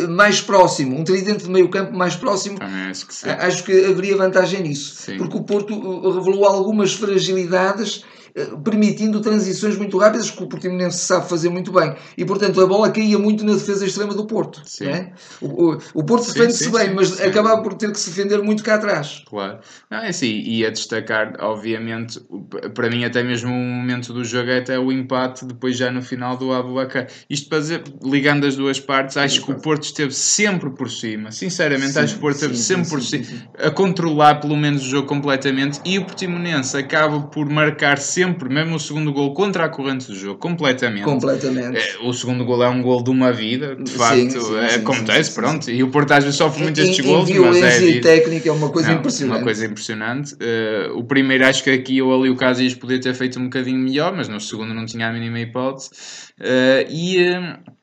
mais 0.09 0.41
próximo, 0.41 0.99
um 0.99 1.03
tridente 1.03 1.43
de 1.43 1.51
meio 1.51 1.69
campo 1.69 1.95
mais 1.95 2.15
próximo, 2.15 2.57
acho 2.89 3.05
que, 3.05 3.29
acho 3.29 3.63
que 3.63 3.85
haveria 3.85 4.17
vantagem 4.17 4.63
nisso, 4.63 4.95
sim. 4.95 5.17
porque 5.17 5.37
o 5.37 5.43
Porto 5.43 6.09
revelou 6.09 6.45
algumas 6.45 6.95
fragilidades 6.95 8.03
eh, 8.03 8.16
permitindo 8.63 9.19
transições 9.19 9.77
muito 9.77 9.97
rápidas 9.97 10.29
que 10.29 10.43
o 10.43 10.47
Portimonense 10.47 10.99
sabe 10.99 11.27
fazer 11.27 11.49
muito 11.49 11.71
bem. 11.71 11.95
E, 12.17 12.23
portanto, 12.23 12.61
a 12.61 12.67
bola 12.67 12.91
caía 12.91 13.17
muito 13.17 13.43
na 13.43 13.53
defesa 13.53 13.85
extrema 13.85 14.13
do 14.13 14.25
Porto. 14.25 14.61
É? 14.81 15.11
O, 15.41 15.71
o, 15.71 15.77
o, 15.95 16.03
Porto 16.03 16.31
defende-se 16.31 16.69
bem, 16.69 16.89
sim, 16.89 16.93
mas 16.93 17.09
sim. 17.09 17.23
acabava 17.23 17.61
por 17.63 17.73
ter 17.73 17.91
que 17.91 17.99
se 17.99 18.09
defender 18.09 18.41
muito 18.43 18.63
cá 18.63 18.75
atrás. 18.75 19.23
Claro. 19.27 19.59
Não, 19.89 19.99
é 19.99 20.09
assim, 20.09 20.41
e 20.45 20.65
a 20.65 20.69
destacar, 20.69 21.35
obviamente, 21.39 22.19
para 22.73 22.89
mim 22.89 23.03
até 23.05 23.23
mesmo 23.23 23.49
o 23.49 23.55
momento 23.55 24.13
do 24.13 24.23
jogo 24.23 24.49
é 24.51 24.59
até 24.59 24.77
o 24.77 24.91
empate, 24.91 25.45
depois 25.45 25.75
já 25.77 25.91
no 25.91 26.01
final 26.01 26.37
do 26.37 26.53
Abubacar. 26.53 27.07
Isto 27.29 27.49
para 27.49 27.59
dizer, 27.59 27.83
ligando 28.03 28.45
as 28.45 28.55
duas 28.55 28.79
partes, 28.79 29.17
acho 29.17 29.43
que 29.43 29.51
o 29.51 29.55
Porto 29.55 29.83
esteve 29.83 30.13
sempre 30.13 30.69
por 30.69 30.91
cima. 30.91 31.31
Sinceramente, 31.31 31.93
sim, 31.93 31.99
acho 31.99 32.13
que 32.13 32.19
o 32.19 32.21
Porto 32.21 32.35
esteve 32.35 32.57
sempre 32.57 32.89
por 32.89 33.01
cima, 33.01 33.25
a 33.57 33.71
controlar 33.71 34.35
pelo 34.35 34.55
menos 34.55 34.83
o 34.83 34.89
jogo 34.89 35.07
completamente, 35.07 35.79
e 35.83 35.97
o 35.97 36.05
Portimonense 36.05 36.77
acaba 36.77 37.21
por 37.21 37.49
marcar 37.49 37.97
sempre 37.97 38.26
sempre, 38.27 38.49
mesmo 38.49 38.75
o 38.75 38.79
segundo 38.79 39.13
gol 39.13 39.33
contra 39.33 39.65
a 39.65 39.69
corrente 39.69 40.07
do 40.07 40.15
jogo, 40.15 40.39
completamente. 40.39 41.03
Completamente. 41.03 41.77
É, 41.77 41.97
o 42.03 42.13
segundo 42.13 42.45
gol 42.45 42.63
é 42.63 42.69
um 42.69 42.81
gol 42.81 43.01
de 43.01 43.09
uma 43.09 43.31
vida, 43.31 43.75
de 43.75 43.91
facto, 43.91 44.31
sim, 44.31 44.39
sim, 44.39 44.55
é, 44.55 44.75
acontece, 44.75 45.31
pronto. 45.33 45.69
E 45.69 45.83
o 45.83 45.89
vezes 45.89 46.35
sofre 46.35 46.63
muito 46.63 46.79
estes 46.79 47.05
gols, 47.05 47.29
mas 47.29 47.57
é. 47.57 47.81
E 47.83 48.01
técnica 48.01 48.49
é 48.49 48.51
uma 48.51 48.69
coisa 48.69 48.89
não, 48.89 48.99
impressionante. 48.99 49.37
Uma 49.37 49.43
coisa 49.43 49.65
impressionante. 49.65 50.33
Uh, 50.33 50.97
o 50.97 51.03
primeiro, 51.03 51.45
acho 51.45 51.63
que 51.63 51.69
aqui 51.69 52.01
ou 52.01 52.13
ali 52.13 52.29
o 52.29 52.35
Casillas 52.35 52.73
podia 52.73 52.99
ter 52.99 53.13
feito 53.13 53.39
um 53.39 53.45
bocadinho 53.45 53.79
melhor, 53.79 54.15
mas 54.15 54.27
no 54.27 54.39
segundo 54.39 54.73
não 54.73 54.85
tinha 54.85 55.07
a 55.07 55.13
mínima 55.13 55.39
hipótese. 55.39 55.89
Uh, 56.39 56.89
e. 56.89 57.29
Uh, 57.29 57.76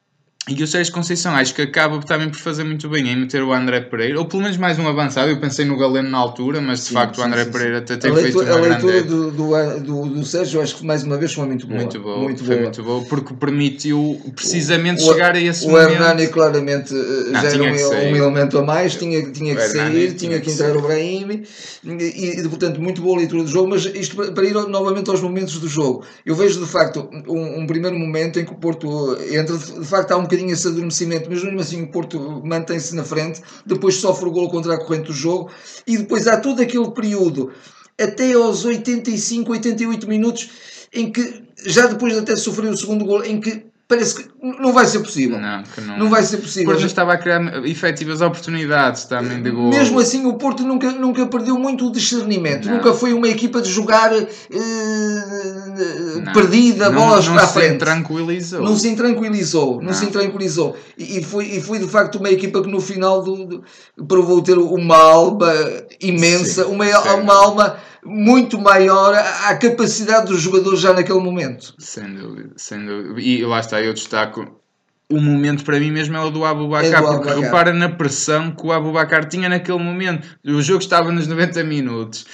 e 0.46 0.62
o 0.62 0.66
Sérgio 0.66 0.92
Conceição 0.92 1.34
acho 1.34 1.54
que 1.54 1.62
acaba 1.62 1.98
também 2.00 2.28
por 2.28 2.38
fazer 2.38 2.64
muito 2.64 2.86
bem 2.86 3.08
em 3.08 3.16
meter 3.16 3.42
o 3.42 3.50
André 3.50 3.80
Pereira, 3.80 4.18
ou 4.18 4.26
pelo 4.26 4.42
menos 4.42 4.58
mais 4.58 4.78
um 4.78 4.86
avançado. 4.86 5.30
Eu 5.30 5.40
pensei 5.40 5.64
no 5.64 5.74
Galeno 5.74 6.10
na 6.10 6.18
altura, 6.18 6.60
mas 6.60 6.80
de 6.80 6.84
sim, 6.86 6.94
facto 6.94 7.16
sim, 7.16 7.22
o 7.22 7.24
André 7.24 7.44
sim, 7.44 7.50
Pereira 7.50 7.78
até 7.78 7.96
tem 7.96 8.14
feito 8.14 8.40
uma 8.40 8.52
A 8.52 8.60
leitura 8.60 8.92
grande... 8.92 9.08
do, 9.08 9.30
do, 9.30 9.80
do, 9.80 10.06
do, 10.06 10.24
Sérgio, 10.26 10.60
acho 10.60 10.76
que 10.76 10.84
mais 10.84 11.02
uma 11.02 11.16
vez 11.16 11.32
foi 11.32 11.46
muito 11.46 11.66
boa. 11.66 11.80
Muito 11.80 11.98
boa, 11.98 12.18
muito 12.18 12.44
foi 12.44 12.56
boa. 12.56 12.62
muito 12.62 12.82
boa, 12.82 13.02
porque 13.04 13.32
permitiu 13.32 14.20
precisamente 14.36 15.02
o, 15.02 15.12
chegar 15.12 15.34
a 15.34 15.40
esse 15.40 15.64
o 15.64 15.70
momento. 15.70 15.88
O 15.88 15.92
Hernani 15.92 16.26
claramente 16.26 16.94
eh, 16.94 17.30
Não, 17.30 17.40
já 17.40 17.48
era 17.48 17.62
um, 17.62 18.12
um, 18.12 18.16
elemento 18.16 18.58
a 18.58 18.62
mais, 18.62 18.96
tinha, 18.96 19.22
tinha 19.30 19.56
que 19.56 19.62
sair, 19.62 20.12
tinha, 20.12 20.40
que 20.40 20.50
entrar 20.50 20.76
o 20.76 20.82
Brahim, 20.82 21.42
e, 21.84 22.40
e, 22.40 22.48
portanto, 22.50 22.82
muito 22.82 23.00
boa 23.00 23.16
leitura 23.16 23.44
do 23.44 23.48
jogo, 23.48 23.70
mas 23.70 23.86
isto 23.86 24.14
para 24.32 24.44
ir 24.44 24.52
novamente 24.52 25.08
aos 25.08 25.22
momentos 25.22 25.58
do 25.58 25.68
jogo. 25.68 26.04
Eu 26.26 26.34
vejo 26.34 26.60
de 26.60 26.66
facto 26.66 27.08
um, 27.26 27.62
um 27.62 27.66
primeiro 27.66 27.98
momento 27.98 28.38
em 28.38 28.44
que 28.44 28.52
o 28.52 28.56
Porto 28.56 29.16
entra, 29.30 29.56
de 29.56 29.86
facto 29.86 30.12
há 30.12 30.18
um 30.18 30.33
bocadinho 30.34 30.52
esse 30.52 30.66
adormecimento, 30.66 31.28
mas 31.30 31.42
mesmo 31.42 31.60
assim 31.60 31.82
o 31.82 31.90
Porto 31.90 32.42
mantém-se 32.44 32.94
na 32.94 33.04
frente, 33.04 33.40
depois 33.64 33.96
sofre 33.96 34.28
o 34.28 34.32
gol 34.32 34.50
contra 34.50 34.74
a 34.74 34.78
corrente 34.78 35.06
do 35.06 35.12
jogo 35.12 35.50
e 35.86 35.96
depois 35.96 36.26
há 36.26 36.36
todo 36.36 36.60
aquele 36.60 36.90
período 36.90 37.52
até 38.00 38.32
aos 38.32 38.64
85, 38.64 39.52
88 39.52 40.08
minutos 40.08 40.50
em 40.92 41.10
que 41.10 41.44
já 41.66 41.86
depois 41.86 42.12
de 42.12 42.18
até 42.20 42.36
sofrer 42.36 42.70
o 42.70 42.76
segundo 42.76 43.04
gol, 43.04 43.24
em 43.24 43.40
que 43.40 43.66
parece 43.86 44.16
que 44.16 44.30
não 44.42 44.72
vai 44.72 44.86
ser 44.86 45.00
possível. 45.00 45.38
Não, 45.38 45.62
não, 45.86 45.98
não 45.98 46.08
vai 46.10 46.22
ser 46.22 46.38
possível. 46.38 46.66
Porque 46.66 46.80
não 46.80 46.86
estava 46.86 47.12
a 47.12 47.18
criar 47.18 47.66
efetivas 47.66 48.20
oportunidades 48.20 49.04
também 49.04 49.42
de 49.42 49.50
gol. 49.50 49.70
Mesmo 49.70 50.00
assim, 50.00 50.24
o 50.26 50.34
Porto 50.34 50.62
nunca, 50.62 50.90
nunca 50.92 51.26
perdeu 51.26 51.58
muito 51.58 51.86
o 51.86 51.92
discernimento. 51.92 52.66
Não. 52.66 52.76
Nunca 52.76 52.94
foi 52.94 53.12
uma 53.12 53.28
equipa 53.28 53.60
de 53.60 53.70
jogar 53.70 54.12
uh, 54.12 54.26
perdida, 56.32 56.90
bolas 56.90 57.28
para 57.28 57.42
a 57.42 57.46
frente. 57.46 57.72
Não 57.72 57.78
se 57.78 57.78
tranquilizou. 57.78 58.62
Não 58.62 58.76
se 58.76 58.96
tranquilizou. 58.96 59.82
Não, 59.82 59.92
se 59.92 60.06
tranquilizou. 60.06 60.76
E, 60.96 61.18
e, 61.18 61.22
foi, 61.22 61.44
e 61.46 61.60
foi 61.60 61.78
de 61.78 61.86
facto 61.86 62.16
uma 62.16 62.30
equipa 62.30 62.62
que 62.62 62.70
no 62.70 62.80
final 62.80 63.22
do, 63.22 63.46
do, 63.46 63.64
provou 64.06 64.42
ter 64.42 64.56
uma 64.58 64.96
alma 64.96 65.52
imensa, 66.00 66.64
Sim, 66.64 66.70
uma, 66.70 66.86
uma 67.14 67.34
alma 67.34 67.76
muito 68.04 68.58
maior 68.58 69.14
à 69.14 69.56
capacidade 69.56 70.26
dos 70.26 70.40
jogadores 70.40 70.80
já 70.80 70.92
naquele 70.92 71.20
momento. 71.20 71.74
Sem 71.78 72.14
dúvida, 72.14 72.52
sem 72.56 72.84
dúvida. 72.84 73.20
E 73.20 73.44
lá 73.44 73.60
está, 73.60 73.80
eu 73.80 73.94
destaco 73.94 74.60
o 75.10 75.20
momento 75.20 75.64
para 75.64 75.78
mim 75.78 75.90
mesmo 75.90 76.16
é 76.16 76.20
o 76.20 76.30
do 76.30 76.44
Abubacar, 76.44 77.02
é 77.02 77.06
porque 77.06 77.40
repara 77.40 77.72
na 77.72 77.88
pressão 77.88 78.50
que 78.50 78.66
o 78.66 78.72
Abubacar 78.72 79.28
tinha 79.28 79.48
naquele 79.48 79.78
momento. 79.78 80.26
O 80.44 80.60
jogo 80.62 80.80
estava 80.80 81.12
nos 81.12 81.26
90 81.26 81.62
minutos. 81.64 82.26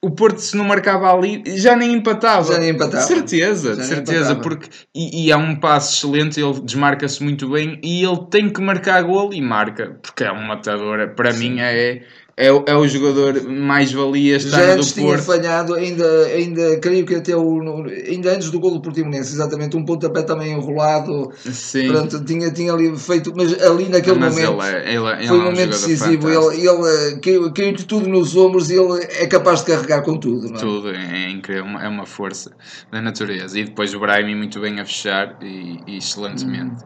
O 0.00 0.10
Porto, 0.10 0.38
se 0.38 0.54
não 0.54 0.66
marcava 0.66 1.10
ali, 1.10 1.42
já 1.58 1.74
nem 1.74 1.94
empatava. 1.94 2.52
Já 2.52 2.58
nem 2.58 2.70
empatava. 2.70 3.02
De 3.02 3.08
certeza, 3.08 3.74
de 3.74 3.86
certeza. 3.86 4.32
Empatava. 4.32 4.40
Porque, 4.42 4.68
e, 4.94 5.26
e 5.26 5.32
há 5.32 5.38
um 5.38 5.56
passo 5.56 6.06
excelente, 6.06 6.38
ele 6.38 6.60
desmarca-se 6.60 7.22
muito 7.22 7.48
bem 7.48 7.80
e 7.82 8.04
ele 8.04 8.26
tem 8.30 8.50
que 8.50 8.60
marcar 8.60 9.02
gol 9.02 9.32
e 9.32 9.40
marca, 9.40 9.98
porque 10.02 10.24
é 10.24 10.30
um 10.30 10.46
matador. 10.46 11.08
Para 11.16 11.32
Sim. 11.32 11.38
mim 11.50 11.60
é 11.60 12.02
é, 12.36 12.48
é 12.48 12.76
o 12.76 12.88
jogador 12.88 13.48
mais 13.48 13.92
valia 13.92 14.36
estar 14.36 14.58
Já 14.58 14.74
antes 14.74 14.92
tinha 14.92 15.16
falhado, 15.18 15.74
ainda, 15.74 16.04
ainda 16.26 16.78
creio 16.78 17.06
que 17.06 17.14
até 17.14 17.36
o, 17.36 17.84
ainda 18.08 18.34
antes 18.34 18.50
do 18.50 18.58
gol 18.58 18.72
do 18.72 18.82
Portimonense, 18.82 19.32
exatamente, 19.32 19.76
um 19.76 19.84
pontapé 19.84 20.22
também 20.22 20.52
enrolado. 20.52 21.30
Sim. 21.44 21.88
Pronto, 21.88 22.24
tinha, 22.24 22.50
tinha 22.50 22.72
ali 22.72 22.96
feito, 22.98 23.32
mas 23.36 23.62
ali 23.62 23.88
naquele 23.88 24.18
mas 24.18 24.34
momento 24.34 24.62
ele 24.64 24.76
é, 24.76 24.94
ele 24.94 25.12
é, 25.12 25.26
foi 25.28 25.38
um 25.38 25.44
momento 25.44 25.70
decisivo. 25.70 26.28
Ele, 26.28 26.68
ele 26.68 27.20
caiu, 27.20 27.52
caiu 27.52 27.72
de 27.72 27.84
tudo 27.84 28.08
nos 28.08 28.34
ombros 28.34 28.68
e 28.68 28.74
ele 28.74 29.04
é 29.04 29.26
capaz 29.28 29.60
de 29.60 29.66
carregar 29.66 30.02
com 30.02 30.18
tudo. 30.18 30.48
Não 30.48 30.56
é? 30.56 30.58
Tudo, 30.58 30.90
é, 30.90 31.30
incrível, 31.30 31.66
é 31.78 31.88
uma 31.88 32.06
força 32.06 32.50
da 32.90 33.00
natureza. 33.00 33.60
E 33.60 33.64
depois 33.64 33.94
o 33.94 34.00
Brahim 34.00 34.34
muito 34.34 34.58
bem 34.58 34.80
a 34.80 34.84
fechar 34.84 35.38
e, 35.40 35.78
e 35.86 35.98
excelentemente. 35.98 36.82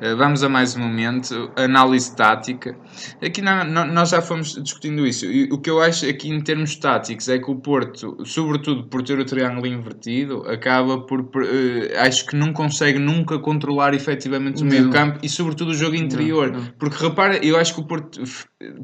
Hum. 0.00 0.16
Vamos 0.16 0.42
a 0.42 0.48
mais 0.48 0.74
um 0.74 0.80
momento, 0.80 1.50
análise 1.54 2.14
tática. 2.14 2.74
Aqui 3.22 3.42
nós 3.42 4.08
já 4.08 4.22
fomos 4.22 4.54
discutir 4.62 4.85
discutindo 4.86 5.06
isso. 5.06 5.26
E 5.26 5.44
o 5.52 5.58
que 5.58 5.68
eu 5.68 5.80
acho 5.80 6.06
aqui 6.08 6.28
em 6.28 6.40
termos 6.40 6.76
táticos 6.76 7.28
é 7.28 7.38
que 7.38 7.50
o 7.50 7.56
Porto, 7.56 8.16
sobretudo 8.24 8.84
por 8.84 9.02
ter 9.02 9.18
o 9.18 9.24
triângulo 9.24 9.66
invertido, 9.66 10.44
acaba 10.48 11.00
por. 11.00 11.20
Uh, 11.20 11.98
acho 11.98 12.26
que 12.26 12.36
não 12.36 12.52
consegue 12.52 12.98
nunca 12.98 13.38
controlar 13.38 13.94
efetivamente 13.94 14.62
o 14.62 14.66
meio 14.66 14.90
campo 14.90 15.18
e, 15.22 15.28
sobretudo, 15.28 15.70
o 15.70 15.74
jogo 15.74 15.96
interior. 15.96 16.52
Não, 16.52 16.60
não. 16.60 16.66
Porque 16.78 17.02
repara, 17.02 17.44
eu 17.44 17.56
acho 17.56 17.74
que 17.74 17.80
o 17.80 17.84
Porto, 17.84 18.22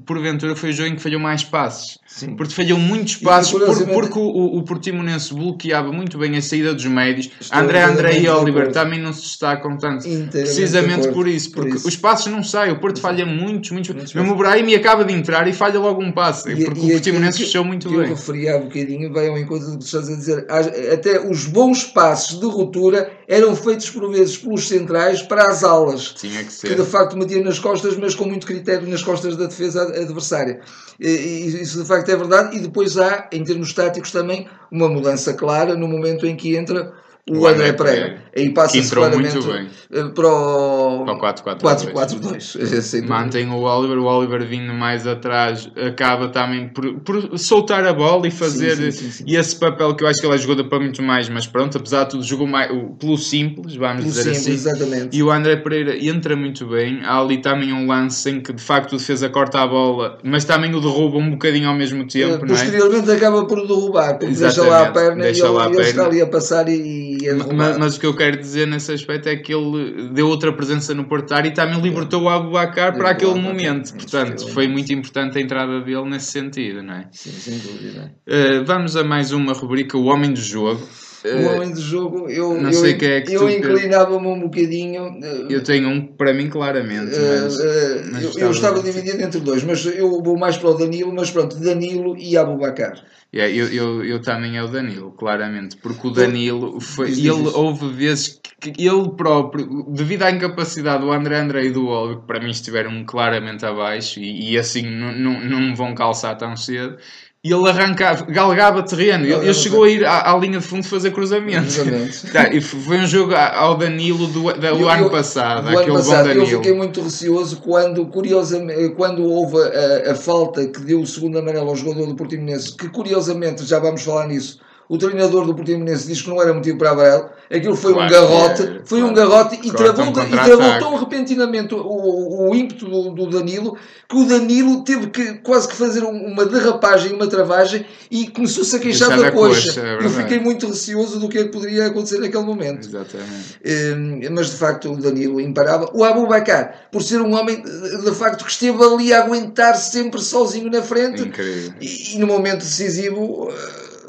porventura, 0.07 0.57
foi 0.57 0.71
o 0.71 0.73
jogo 0.73 0.91
em 0.91 0.97
que 0.97 1.03
falhou 1.03 1.21
mais 1.21 1.45
passes. 1.45 1.99
Sim. 2.07 2.37
Porque 2.37 2.53
falhou 2.53 2.79
muitos 2.79 3.17
passes, 3.17 3.53
por, 3.53 3.87
porque 3.87 4.19
o, 4.19 4.59
o 4.59 4.63
Portimonense 4.65 5.35
bloqueava 5.35 5.93
muito 5.93 6.19
bem 6.19 6.37
a 6.37 6.43
saída 6.43 6.75
dos 6.75 6.85
médios. 6.87 7.31
Estou 7.41 7.59
André, 7.59 7.83
André 7.83 8.21
e 8.21 8.29
Oliver 8.29 8.73
também 8.73 9.01
não 9.01 9.13
se 9.13 9.23
destacam 9.23 9.77
tanto. 9.77 10.05
Precisamente 10.31 11.09
por 11.09 11.29
isso, 11.29 11.51
porque 11.53 11.71
por 11.71 11.77
isso. 11.77 11.89
os 11.89 11.97
passos 11.97 12.31
não 12.31 12.43
saem. 12.43 12.73
O 12.73 12.81
Porto 12.81 13.01
falha 13.01 13.25
muitos, 13.25 13.71
muitos. 13.71 13.95
muitos 13.95 14.15
Mesmo 14.15 14.33
o 14.33 14.37
Brahim 14.37 14.75
acaba 14.75 15.05
de 15.05 15.13
entrar 15.13 15.47
e 15.49 15.53
falha 15.53 15.79
logo 15.79 15.92
um 16.01 16.13
passe, 16.13 16.51
e, 16.51 16.65
porque 16.65 16.81
e 16.81 16.85
o 16.85 16.93
Portimonense 16.93 17.39
fechou 17.39 17.65
muito 17.65 17.89
que 17.89 17.97
bem. 17.97 18.09
Eu 18.09 18.15
referi 18.15 18.49
há 18.49 18.59
bocadinho, 18.59 19.13
vai 19.13 19.29
ao 19.29 19.39
encontro 19.39 19.71
do 19.73 19.79
que 19.79 19.85
estás 19.85 20.09
a 20.09 20.15
dizer. 20.15 20.47
Até 20.93 21.21
os 21.21 21.47
bons 21.47 21.85
passes 21.85 22.39
de 22.39 22.47
ruptura 22.47 23.11
eram 23.29 23.55
feitos 23.57 23.91
por 23.91 24.11
vezes 24.11 24.37
pelos 24.37 24.69
centrais 24.69 25.23
para 25.23 25.49
as 25.49 25.65
alas. 25.65 26.15
Tinha 26.15 26.45
que 26.45 26.53
ser. 26.53 26.69
Que 26.69 26.75
de 26.75 26.85
facto 26.85 27.17
metiam 27.17 27.43
nas 27.43 27.59
costas, 27.59 27.97
mas 27.97 28.15
com 28.15 28.27
muito 28.27 28.47
critério 28.47 28.89
nas 28.89 29.03
costas 29.03 29.37
da 29.37 29.47
defesa 29.47 29.83
adversária. 29.83 30.61
E, 31.01 31.61
isso 31.63 31.83
de 31.83 31.89
facto 31.89 32.09
é 32.09 32.17
verdade. 32.17 32.57
E 32.57 32.61
depois 32.61 32.97
há, 32.99 33.29
em 33.33 33.43
termos 33.45 33.73
táticos, 33.73 34.11
também 34.11 34.49
uma 34.71 34.89
mudança 34.89 35.35
clara 35.35 35.75
no 35.75 35.89
momento 35.89 36.27
em 36.27 36.37
que 36.37 36.57
entra 36.57 36.93
o 37.31 37.47
André 37.47 37.73
Pereira. 37.73 38.21
Aí 38.37 38.50
passa-se 38.50 38.93
claramente 38.93 39.38
eh, 39.38 40.05
para 40.14 40.29
o, 40.29 41.05
para 41.05 41.14
o 41.14 41.57
4-4-2. 41.57 43.07
Mantém 43.07 43.49
o 43.49 43.61
Oliver, 43.61 43.99
o 43.99 44.05
Oliver 44.05 44.45
vindo 44.45 44.73
mais 44.73 45.07
atrás, 45.07 45.71
acaba 45.76 46.29
também 46.31 46.69
por, 46.69 46.95
por 47.00 47.38
soltar 47.38 47.87
a 47.87 47.93
bola 47.93 48.26
e 48.26 48.31
fazer 48.31 48.76
sim, 48.76 48.91
sim, 48.91 49.11
sim, 49.11 49.25
esse 49.37 49.55
papel 49.55 49.95
que 49.95 50.02
eu 50.02 50.09
acho 50.09 50.21
que 50.21 50.26
ele 50.26 50.35
é 50.35 50.38
jogador 50.38 50.69
para 50.69 50.81
muito 50.81 51.02
mais, 51.02 51.29
mas 51.29 51.47
pronto, 51.47 51.79
apesar 51.79 52.05
de 52.05 52.11
tudo, 52.11 52.25
jogou 52.25 52.47
mais, 52.47 52.73
pelo 52.99 53.17
simples, 53.17 53.76
vamos 53.76 54.02
pelo 54.02 54.07
dizer 54.07 54.35
simples, 54.35 54.41
assim. 54.41 54.52
Exatamente. 54.52 55.17
E 55.17 55.23
o 55.23 55.31
André 55.31 55.57
Pereira 55.57 55.97
entra 56.05 56.35
muito 56.35 56.67
bem. 56.67 57.02
Há 57.05 57.21
ali 57.21 57.41
também 57.41 57.73
um 57.73 57.87
lance 57.87 58.31
em 58.31 58.41
que 58.41 58.52
de 58.52 58.62
facto 58.62 58.95
o 58.95 58.97
defesa 58.97 59.29
corta 59.29 59.61
a 59.61 59.67
bola, 59.67 60.19
mas 60.25 60.45
também 60.45 60.75
o 60.75 60.81
derruba 60.81 61.19
um 61.19 61.31
bocadinho 61.31 61.69
ao 61.69 61.75
mesmo 61.76 62.05
tempo. 62.09 62.47
É, 62.47 62.49
posteriormente 62.49 63.11
é? 63.11 63.14
acaba 63.14 63.47
por 63.47 63.64
derrubar, 63.64 64.19
porque 64.19 64.33
Exatamente. 64.33 64.57
deixa 64.57 64.62
lá 64.69 64.88
a 64.88 64.91
perna 64.91 65.23
deixa 65.23 65.47
e 65.47 65.49
ele, 65.49 65.76
ele 65.76 65.83
está 65.83 66.07
ali 66.07 66.21
a 66.21 66.26
passar 66.26 66.69
e 66.69 67.12
mas, 67.55 67.79
mas, 67.79 67.97
o 67.97 68.00
que 68.00 68.07
eu 68.07 68.17
quero 68.17 68.37
dizer 68.37 68.67
nesse 68.67 68.93
aspecto 68.93 69.29
é 69.29 69.37
que 69.37 69.52
ele 69.52 70.11
deu 70.12 70.29
outra 70.29 70.52
presença 70.52 70.95
no 70.95 71.05
portar 71.05 71.47
e 71.47 71.52
também 71.52 71.81
libertou 71.81 72.23
o 72.23 72.29
Abubacar 72.29 72.97
para 72.97 73.11
aquele 73.11 73.35
momento. 73.35 73.95
Portanto, 73.95 74.49
foi 74.49 74.69
muito 74.69 74.93
importante 74.93 75.38
a 75.38 75.41
entrada 75.41 75.81
dele 75.81 76.09
nesse 76.09 76.33
sentido, 76.33 76.83
não 76.83 76.95
é? 76.95 77.09
Sim, 77.12 77.31
sem 77.31 77.59
dúvida. 77.59 78.14
Uh, 78.26 78.64
vamos 78.64 78.97
a 78.97 79.05
mais 79.05 79.33
uma 79.33 79.52
rubrica, 79.52 79.97
o 79.97 80.05
Homem 80.05 80.33
do 80.33 80.41
Jogo. 80.41 80.83
O 81.25 81.29
eh, 81.29 81.55
homem 81.55 81.71
do 81.71 81.81
jogo, 81.81 82.29
eu, 82.29 82.61
não 82.61 82.73
sei 82.73 82.93
eu, 82.93 83.09
é 83.09 83.21
que 83.21 83.33
eu 83.33 83.49
inclinava-me 83.49 84.26
um 84.26 84.41
bocadinho. 84.41 85.19
Eh, 85.23 85.47
eu 85.50 85.62
tenho 85.62 85.88
um 85.88 86.07
para 86.07 86.35
mim, 86.35 86.49
claramente. 86.49 87.17
Mas, 87.17 87.57
uh, 87.59 88.02
mas 88.11 88.37
eu, 88.37 88.43
eu 88.43 88.50
estava 88.50 88.83
dividido 88.83 89.23
entre 89.23 89.41
dois, 89.41 89.62
mas 89.62 89.85
eu 89.87 90.23
vou 90.23 90.37
mais 90.37 90.57
para 90.57 90.71
o 90.71 90.75
Danilo. 90.75 91.12
Mas 91.12 91.31
pronto, 91.31 91.57
Danilo 91.57 92.17
e 92.17 92.37
Abubacar. 92.37 93.05
Yeah, 93.35 93.50
eu, 93.50 93.73
eu, 93.73 94.05
eu 94.05 94.21
também 94.21 94.59
é 94.59 94.62
o 94.62 94.69
Danilo, 94.69 95.11
claramente, 95.12 95.79
porque 95.79 96.07
o 96.07 96.11
Danilo 96.11 96.79
foi, 96.83 97.12
ele 97.12 97.31
houve 97.31 97.88
vezes 97.88 98.38
que 98.61 98.75
ele 98.76 99.09
próprio, 99.17 99.87
devido 99.88 100.25
à 100.25 100.31
incapacidade 100.31 101.02
do 101.02 101.11
André 101.11 101.38
André 101.38 101.64
e 101.64 101.71
do 101.71 101.87
Olgo, 101.87 102.21
que 102.21 102.26
para 102.26 102.41
mim 102.41 102.50
estiveram 102.50 103.02
claramente 103.07 103.64
abaixo 103.64 104.21
e, 104.21 104.50
e 104.52 104.59
assim 104.59 104.83
não, 104.83 105.12
não, 105.14 105.45
não 105.45 105.61
me 105.61 105.75
vão 105.75 105.95
calçar 105.95 106.37
tão 106.37 106.55
cedo, 106.55 106.99
e 107.45 107.53
ele 107.53 107.69
arrancava, 107.69 108.25
galgava 108.27 108.83
terreno. 108.85 109.25
Ele, 109.25 109.35
ele 109.35 109.55
chegou 109.55 109.83
a 109.83 109.91
ir 109.91 110.05
à, 110.05 110.33
à, 110.33 110.39
linha 110.39 110.61
de 110.61 110.65
fundo 110.65 110.87
fazer 110.87 111.11
cruzamento. 111.11 111.75
tá, 112.33 112.49
e 112.53 112.61
foi 112.61 112.99
um 112.99 113.07
jogo 113.07 113.35
ao 113.35 113.77
Danilo 113.77 114.29
do, 114.29 114.53
do 114.53 114.67
eu, 114.67 114.89
ano 114.89 115.11
passado. 115.11 115.69
Do 115.69 115.77
ano 115.77 115.95
passado 115.95 116.31
eu 116.31 116.47
fiquei 116.47 116.73
muito 116.73 117.03
receoso 117.03 117.57
quando, 117.57 118.07
curiosamente, 118.07 118.91
quando 118.91 119.25
houve 119.25 119.57
a, 119.59 120.13
a 120.13 120.15
falta 120.15 120.65
que 120.69 120.81
deu 120.83 121.01
o 121.01 121.07
segundo 121.07 121.37
amarelo 121.37 121.69
ao 121.69 121.75
jogador 121.75 122.07
do 122.07 122.15
Portimonense, 122.15 122.77
que 122.77 122.89
curiosamente, 122.89 123.65
já 123.65 123.81
vamos 123.81 124.03
falar 124.03 124.29
nisso, 124.29 124.61
o 124.89 124.99
treinador 124.99 125.47
do 125.47 125.55
Portimonense 125.55 126.07
diz 126.07 126.21
que 126.21 126.29
não 126.29 126.41
era 126.41 126.53
motivo 126.53 126.79
para 126.79 126.91
amarelo, 126.91 127.31
aquilo 127.51 127.77
foi 127.77 127.95
claro, 127.95 128.09
um 128.09 128.12
garrote, 128.12 128.62
é, 128.62 128.81
foi 128.85 128.99
claro. 129.01 129.12
um 129.12 129.15
garrote 129.15 129.61
e 129.62 129.73
travou, 129.73 130.07
um 130.07 130.11
e 130.11 130.31
travou 130.31 130.79
tão 130.79 130.97
repentinamente 130.97 131.75
o, 131.75 132.51
o 132.51 132.55
ímpeto 132.55 132.87
do, 132.87 133.11
do, 133.11 133.31
Danilo 133.31 133.79
que 134.09 134.17
o 134.17 134.25
Danilo 134.27 134.85
teve 134.85 135.07
que 135.09 135.35
quase 135.35 135.69
que 135.69 135.75
fazer 135.75 136.03
uma 136.05 136.45
derrapagem, 136.45 137.12
uma 137.12 137.27
travagem 137.27 137.87
e 138.11 138.27
começou-se 138.27 138.77
a 138.77 138.79
queixar 138.79 139.09
da 139.09 139.31
coxa. 139.31 139.73
coxa 139.73 139.81
é 139.81 140.05
Eu 140.05 140.11
fiquei 140.11 140.39
muito 140.39 140.67
receoso 140.67 141.19
do 141.19 141.29
que 141.29 141.39
é 141.39 141.45
poderia 141.45 141.87
acontecer 141.87 142.19
naquele 142.19 142.45
momento. 142.45 142.87
Exatamente. 142.87 143.59
Eh, 143.65 144.29
mas 144.31 144.51
de 144.51 144.57
facto 144.57 144.93
o 144.93 144.97
Danilo 144.97 145.41
imparável. 145.41 145.89
O 145.95 146.05
Abu 146.05 146.27
Bakar, 146.27 146.89
por 146.91 147.03
ser 147.03 147.21
um 147.23 147.35
homem 147.35 147.62
de 147.62 148.15
facto 148.15 148.45
que 148.45 148.51
esteve 148.51 148.83
ali 148.85 149.12
a 149.12 149.25
aguentar 149.25 149.75
sempre 149.77 150.21
sozinho 150.21 150.71
na 150.71 150.83
frente 150.83 151.23
Incrível. 151.23 151.73
E, 151.81 152.17
e 152.17 152.19
no 152.19 152.27
momento 152.27 152.59
decisivo 152.59 153.51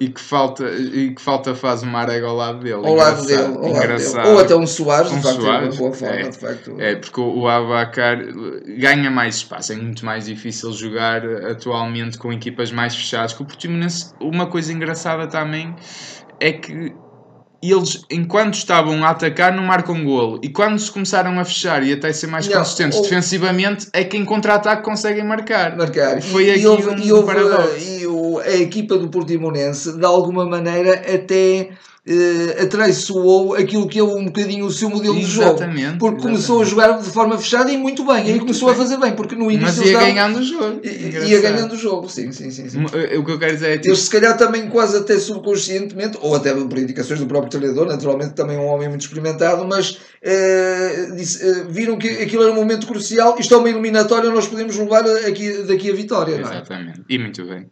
e 0.04 0.10
que 0.10 0.20
falta, 0.20 0.70
e 0.70 1.12
que 1.16 1.22
falta 1.22 1.56
faz 1.56 1.82
uma 1.82 2.00
arega 2.00 2.28
ao 2.28 2.36
lado 2.36 2.60
dele. 2.60 2.86
Ao 2.86 2.94
lado 2.94 3.26
dele, 3.26 3.42
ao 3.42 3.68
engraçado. 3.70 4.16
Lado 4.16 4.24
dele. 4.24 4.36
Ou 4.36 4.40
até 4.40 4.56
um 4.56 4.68
Soares, 4.68 5.12
um 5.14 5.16
de 5.16 5.24
facto, 5.24 5.42
Soares, 5.42 5.78
boa 5.78 5.94
forma, 5.94 6.16
é, 6.16 6.30
de 6.30 6.38
facto. 6.38 6.76
É, 6.78 6.96
porque 6.96 7.22
o 7.22 7.48
Abacar 7.48 8.18
ganha 8.78 9.10
mais 9.10 9.38
espaço, 9.38 9.72
é 9.72 9.76
muito 9.78 10.06
mais 10.06 10.26
difícil 10.26 10.74
jogar 10.74 11.26
atualmente 11.26 12.18
com 12.18 12.34
equipas 12.34 12.70
mais 12.70 12.94
fechadas. 12.94 13.32
Que 13.32 13.44
o 13.44 13.46
Portimonense, 13.46 14.14
uma 14.20 14.48
coisa 14.48 14.74
engraçada 14.74 15.26
também 15.26 15.74
é 16.42 16.52
que 16.52 16.94
eles, 17.72 18.04
enquanto 18.10 18.56
estavam 18.56 19.04
a 19.06 19.10
atacar, 19.10 19.54
não 19.54 19.64
marcam 19.64 20.04
golo. 20.04 20.40
E 20.42 20.50
quando 20.50 20.78
se 20.80 20.92
começaram 20.92 21.40
a 21.40 21.46
fechar 21.46 21.84
e 21.84 21.94
até 21.94 22.12
ser 22.12 22.28
mais 22.28 22.48
não, 22.48 22.58
consistentes 22.58 22.98
ou... 22.98 23.04
defensivamente, 23.04 23.88
é 23.94 24.04
que 24.04 24.18
em 24.18 24.26
contra-ataque 24.26 24.84
conseguem 24.84 25.24
marcar. 25.24 25.76
Marcar. 25.78 26.22
Foi 26.22 26.46
e, 26.46 26.52
aqui 26.52 26.62
e 26.62 26.68
houve, 26.68 26.90
um 26.90 26.98
e 26.98 27.12
houve, 27.12 27.34
E 27.80 28.08
o, 28.08 28.40
a 28.40 28.56
equipa 28.56 28.98
do 28.98 29.08
Portimonense, 29.08 29.98
de 29.98 30.06
alguma 30.06 30.46
maneira, 30.46 30.94
até 30.94 31.70
uh, 32.08 32.64
atraiçoou 32.64 33.56
aquilo 33.56 33.88
que 33.88 34.00
é 34.00 34.04
um 34.04 34.26
bocadinho 34.26 34.66
o 34.66 34.72
seu 34.72 34.90
modelo 34.90 35.18
exatamente, 35.18 35.28
de 35.28 35.34
jogo. 35.34 35.98
Porque 35.98 36.16
exatamente. 36.16 36.22
começou 36.22 36.62
a 36.62 36.66
jogar 36.66 37.02
de 37.02 37.10
forma 37.10 37.38
fechada 37.38 37.72
e 37.72 37.78
muito 37.78 38.06
bem. 38.06 38.28
E 38.28 38.34
aí 38.34 38.40
começou 38.40 38.68
bem. 38.68 38.76
a 38.76 38.78
fazer 38.78 38.98
bem, 38.98 39.14
porque 39.14 39.36
no 39.36 39.50
início. 39.50 39.82
Mas 39.84 39.90
ia 39.90 40.00
ganhando 40.00 40.40
o 40.40 40.44
jogo. 40.44 40.82
Ia 40.84 41.42
ganhando 41.42 41.74
o 41.74 41.78
jogo, 41.78 42.10
sim, 42.10 42.32
sim, 42.32 42.52
sim. 42.52 42.70
sim. 42.70 42.86
Eh, 42.94 43.18
o 43.18 43.26
que 43.26 43.32
eu 43.32 43.40
quero 43.40 43.54
dizer 43.54 43.70
é. 43.70 43.78
Tipo... 43.78 43.90
Eles, 43.90 44.00
se 44.00 44.10
calhar, 44.10 44.38
também 44.38 44.70
quase 44.70 44.98
até 44.98 45.18
subconscientemente, 45.18 46.18
ou 46.22 46.36
até 46.36 46.54
por 46.54 46.78
indicações 46.78 47.20
do 47.20 47.26
próprio 47.26 47.52
treinador, 47.52 47.88
naturalmente 47.88 48.34
também 48.34 48.58
é 48.58 48.60
um 48.60 48.68
homem 48.68 48.90
muito 48.90 49.02
experimentado, 49.02 49.66
mas 49.68 49.92
uh, 49.92 51.16
disse, 51.16 51.46
uh, 51.46 51.68
viram 51.70 51.98
que 51.98 52.08
aquilo 52.08 52.44
era 52.44 52.52
um 52.52 52.56
momento 52.56 52.88
crucial. 52.88 53.36
Isto 53.40 53.54
é 53.54 53.58
uma 53.58 53.70
eliminatória, 53.70 54.30
nós 54.30 54.48
podemos 54.48 54.76
levar 54.76 55.06
aqui, 55.28 55.64
daqui 55.64 55.92
a 55.92 55.96
vitória. 55.96 56.36
Exatamente. 56.36 57.00
É? 57.00 57.04
E 57.14 57.18
muito 57.18 57.46
bem. 57.46 57.68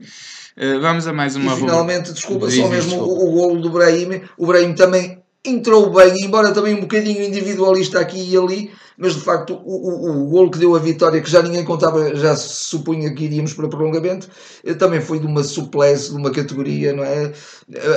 Eh, 0.58 0.78
vamos 0.80 1.08
a 1.08 1.14
mais 1.14 1.36
uma. 1.36 1.54
E 1.54 1.58
finalmente, 1.58 2.14
desculpa, 2.14 2.50
só 2.50 2.68
mesmo 2.68 2.92
desculpa. 2.92 3.24
o, 3.24 3.28
o 3.28 3.32
golo 3.32 3.62
do 3.62 3.70
Brahim. 3.70 4.22
O 4.38 4.48
Brahim 4.48 4.74
também 4.74 5.22
entrou 5.44 5.90
bem, 5.90 6.26
embora 6.26 6.54
também 6.54 6.76
um 6.76 6.82
bocadinho 6.82 7.24
individualista 7.24 8.00
aqui 8.00 8.32
e 8.32 8.38
ali, 8.38 8.72
mas 8.98 9.16
de 9.16 9.22
facto 9.22 9.54
o, 9.54 9.58
o, 9.58 10.24
o 10.24 10.30
golo 10.30 10.52
que 10.52 10.60
deu 10.60 10.76
a 10.76 10.80
vitória, 10.80 11.22
que 11.22 11.30
já 11.30 11.42
ninguém 11.42 11.64
contava, 11.64 12.16
já 12.16 12.36
se 12.36 12.66
supunha 12.66 13.14
que 13.14 13.26
iríamos 13.26 13.54
para 13.54 13.68
prolongamento, 13.68 14.30
eh, 14.64 14.74
também 14.74 15.02
foi 15.02 15.20
de 15.20 15.26
uma 15.26 15.44
suplesse, 15.44 16.12
de 16.12 16.18
uma 16.18 16.32
categoria, 16.32 16.94
não 16.94 17.04
é? 17.04 17.32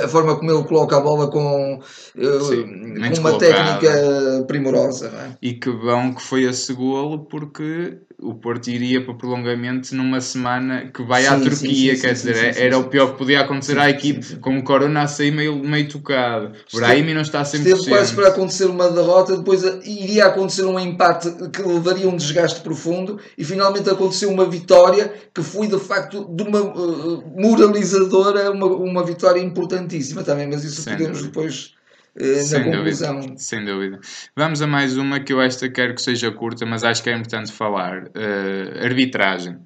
A 0.03 0.07
forma 0.07 0.35
como 0.35 0.51
ele 0.51 0.63
coloca 0.63 0.97
a 0.97 0.99
bola 0.99 1.29
com, 1.29 1.81
eh, 2.17 2.39
Sim, 2.39 3.13
com 3.13 3.19
uma 3.19 3.37
técnica 3.37 4.45
primorosa. 4.47 5.07
É? 5.07 5.37
E 5.41 5.53
que 5.53 5.71
bom 5.71 6.13
que 6.13 6.21
foi 6.21 6.43
esse 6.43 6.73
golo, 6.73 7.25
porque 7.25 7.97
o 8.19 8.33
Porto 8.33 8.67
iria 8.69 9.03
para 9.03 9.13
prolongamento 9.13 9.93
numa 9.95 10.21
semana 10.21 10.89
que 10.93 11.03
vai 11.03 11.23
sim, 11.23 11.27
à 11.27 11.39
Turquia, 11.39 11.55
sim, 11.55 11.95
sim, 11.95 12.01
quer 12.01 12.13
dizer, 12.13 12.57
era 12.57 12.77
o 12.77 12.85
pior 12.85 13.11
que 13.11 13.17
podia 13.17 13.41
acontecer 13.41 13.77
à 13.77 13.89
equipe, 13.89 14.37
com 14.37 14.57
o 14.57 14.63
Corona 14.63 15.03
a 15.03 15.07
sair 15.07 15.31
meio, 15.31 15.57
meio 15.57 15.87
tocado. 15.87 16.53
O 16.73 16.77
Brahimi 16.77 17.13
não 17.13 17.21
está 17.21 17.43
100%. 17.43 17.55
Esteve 17.55 17.89
quase 17.89 18.13
para 18.13 18.29
acontecer 18.29 18.65
uma 18.65 18.89
derrota, 18.89 19.37
depois 19.37 19.63
iria 19.83 20.25
acontecer 20.25 20.63
um 20.63 20.79
empate 20.85 21.29
que 21.49 21.61
levaria 21.61 22.07
um 22.07 22.15
desgaste 22.15 22.61
profundo 22.61 23.19
e 23.37 23.43
finalmente 23.43 23.89
aconteceu 23.89 24.29
uma 24.29 24.45
vitória 24.49 25.13
que 25.33 25.41
foi 25.41 25.67
de 25.67 25.79
facto 25.79 26.25
de 26.33 26.43
uma 26.43 26.61
uh, 26.61 27.23
moralizadora, 27.35 28.51
uma, 28.51 28.67
uma 28.67 29.03
vitória 29.03 29.41
importantíssima 29.41 30.23
também, 30.23 30.47
mas 30.47 30.63
isso 30.63 30.83
podemos 30.83 31.23
depois 31.23 31.75
eh, 32.17 32.35
sem 32.35 32.63
conclusão. 32.63 33.19
Dúvida, 33.19 33.37
sem 33.37 33.65
dúvida. 33.65 33.99
Vamos 34.35 34.61
a 34.61 34.67
mais 34.67 34.97
uma 34.97 35.19
que 35.19 35.33
eu 35.33 35.41
esta 35.41 35.69
quero 35.69 35.93
que 35.93 36.01
seja 36.01 36.31
curta, 36.31 36.65
mas 36.65 36.83
acho 36.83 37.03
que 37.03 37.09
é 37.09 37.13
importante 37.13 37.51
falar. 37.51 38.05
Uh, 38.07 38.83
arbitragem. 38.83 39.57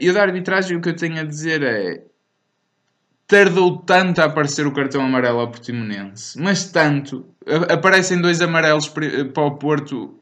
Eu 0.00 0.12
da 0.12 0.22
arbitragem 0.22 0.76
o 0.76 0.80
que 0.80 0.90
eu 0.90 0.96
tenho 0.96 1.18
a 1.20 1.24
dizer 1.24 1.62
é 1.62 2.02
tardou 3.26 3.78
tanto 3.78 4.20
a 4.20 4.24
aparecer 4.24 4.66
o 4.66 4.72
cartão 4.72 5.02
amarelo 5.02 5.40
ao 5.40 5.48
Portimonense, 5.48 6.38
mas 6.40 6.70
tanto, 6.70 7.24
aparecem 7.68 8.20
dois 8.20 8.40
amarelos 8.40 8.88
para 8.88 9.42
o 9.42 9.52
Porto 9.52 10.18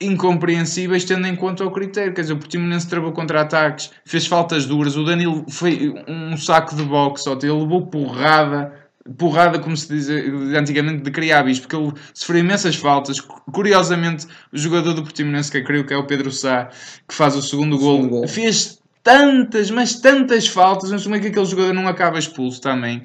incompreensíveis 0.00 1.04
tendo 1.04 1.26
em 1.26 1.36
conta 1.36 1.64
o 1.64 1.70
critério, 1.70 2.12
quer 2.12 2.22
dizer, 2.22 2.32
o 2.32 2.38
Portimonense 2.38 2.88
travou 2.88 3.12
contra-ataques, 3.12 3.90
fez 4.04 4.26
faltas 4.26 4.66
duras, 4.66 4.96
o 4.96 5.04
Danilo 5.04 5.44
foi 5.48 5.94
um 6.08 6.36
saco 6.36 6.74
de 6.74 6.82
boxe, 6.82 7.28
ele 7.28 7.52
levou 7.52 7.86
porrada 7.86 8.84
porrada, 9.18 9.58
como 9.58 9.76
se 9.76 9.88
diz 9.88 10.08
antigamente, 10.56 11.02
de 11.02 11.10
criabis, 11.10 11.60
porque 11.60 11.76
ele 11.76 11.92
sofreu 12.14 12.40
imensas 12.40 12.76
faltas. 12.76 13.20
Curiosamente, 13.20 14.26
o 14.52 14.56
jogador 14.56 14.94
do 14.94 15.02
Portimonense, 15.02 15.50
que 15.50 15.58
eu 15.58 15.64
creio 15.64 15.86
que 15.86 15.92
é 15.92 15.96
o 15.96 16.06
Pedro 16.06 16.30
Sá, 16.30 16.70
que 17.06 17.14
faz 17.14 17.36
o 17.36 17.42
segundo 17.42 17.78
gol, 17.78 18.08
gol, 18.08 18.26
fez 18.26 18.80
tantas, 19.04 19.70
mas 19.70 20.00
tantas 20.00 20.48
faltas, 20.48 20.90
mas 20.90 21.02
como 21.02 21.14
é 21.14 21.20
que 21.20 21.28
aquele 21.28 21.44
jogador 21.44 21.74
não 21.74 21.86
acaba 21.86 22.18
expulso 22.18 22.60
também. 22.60 23.02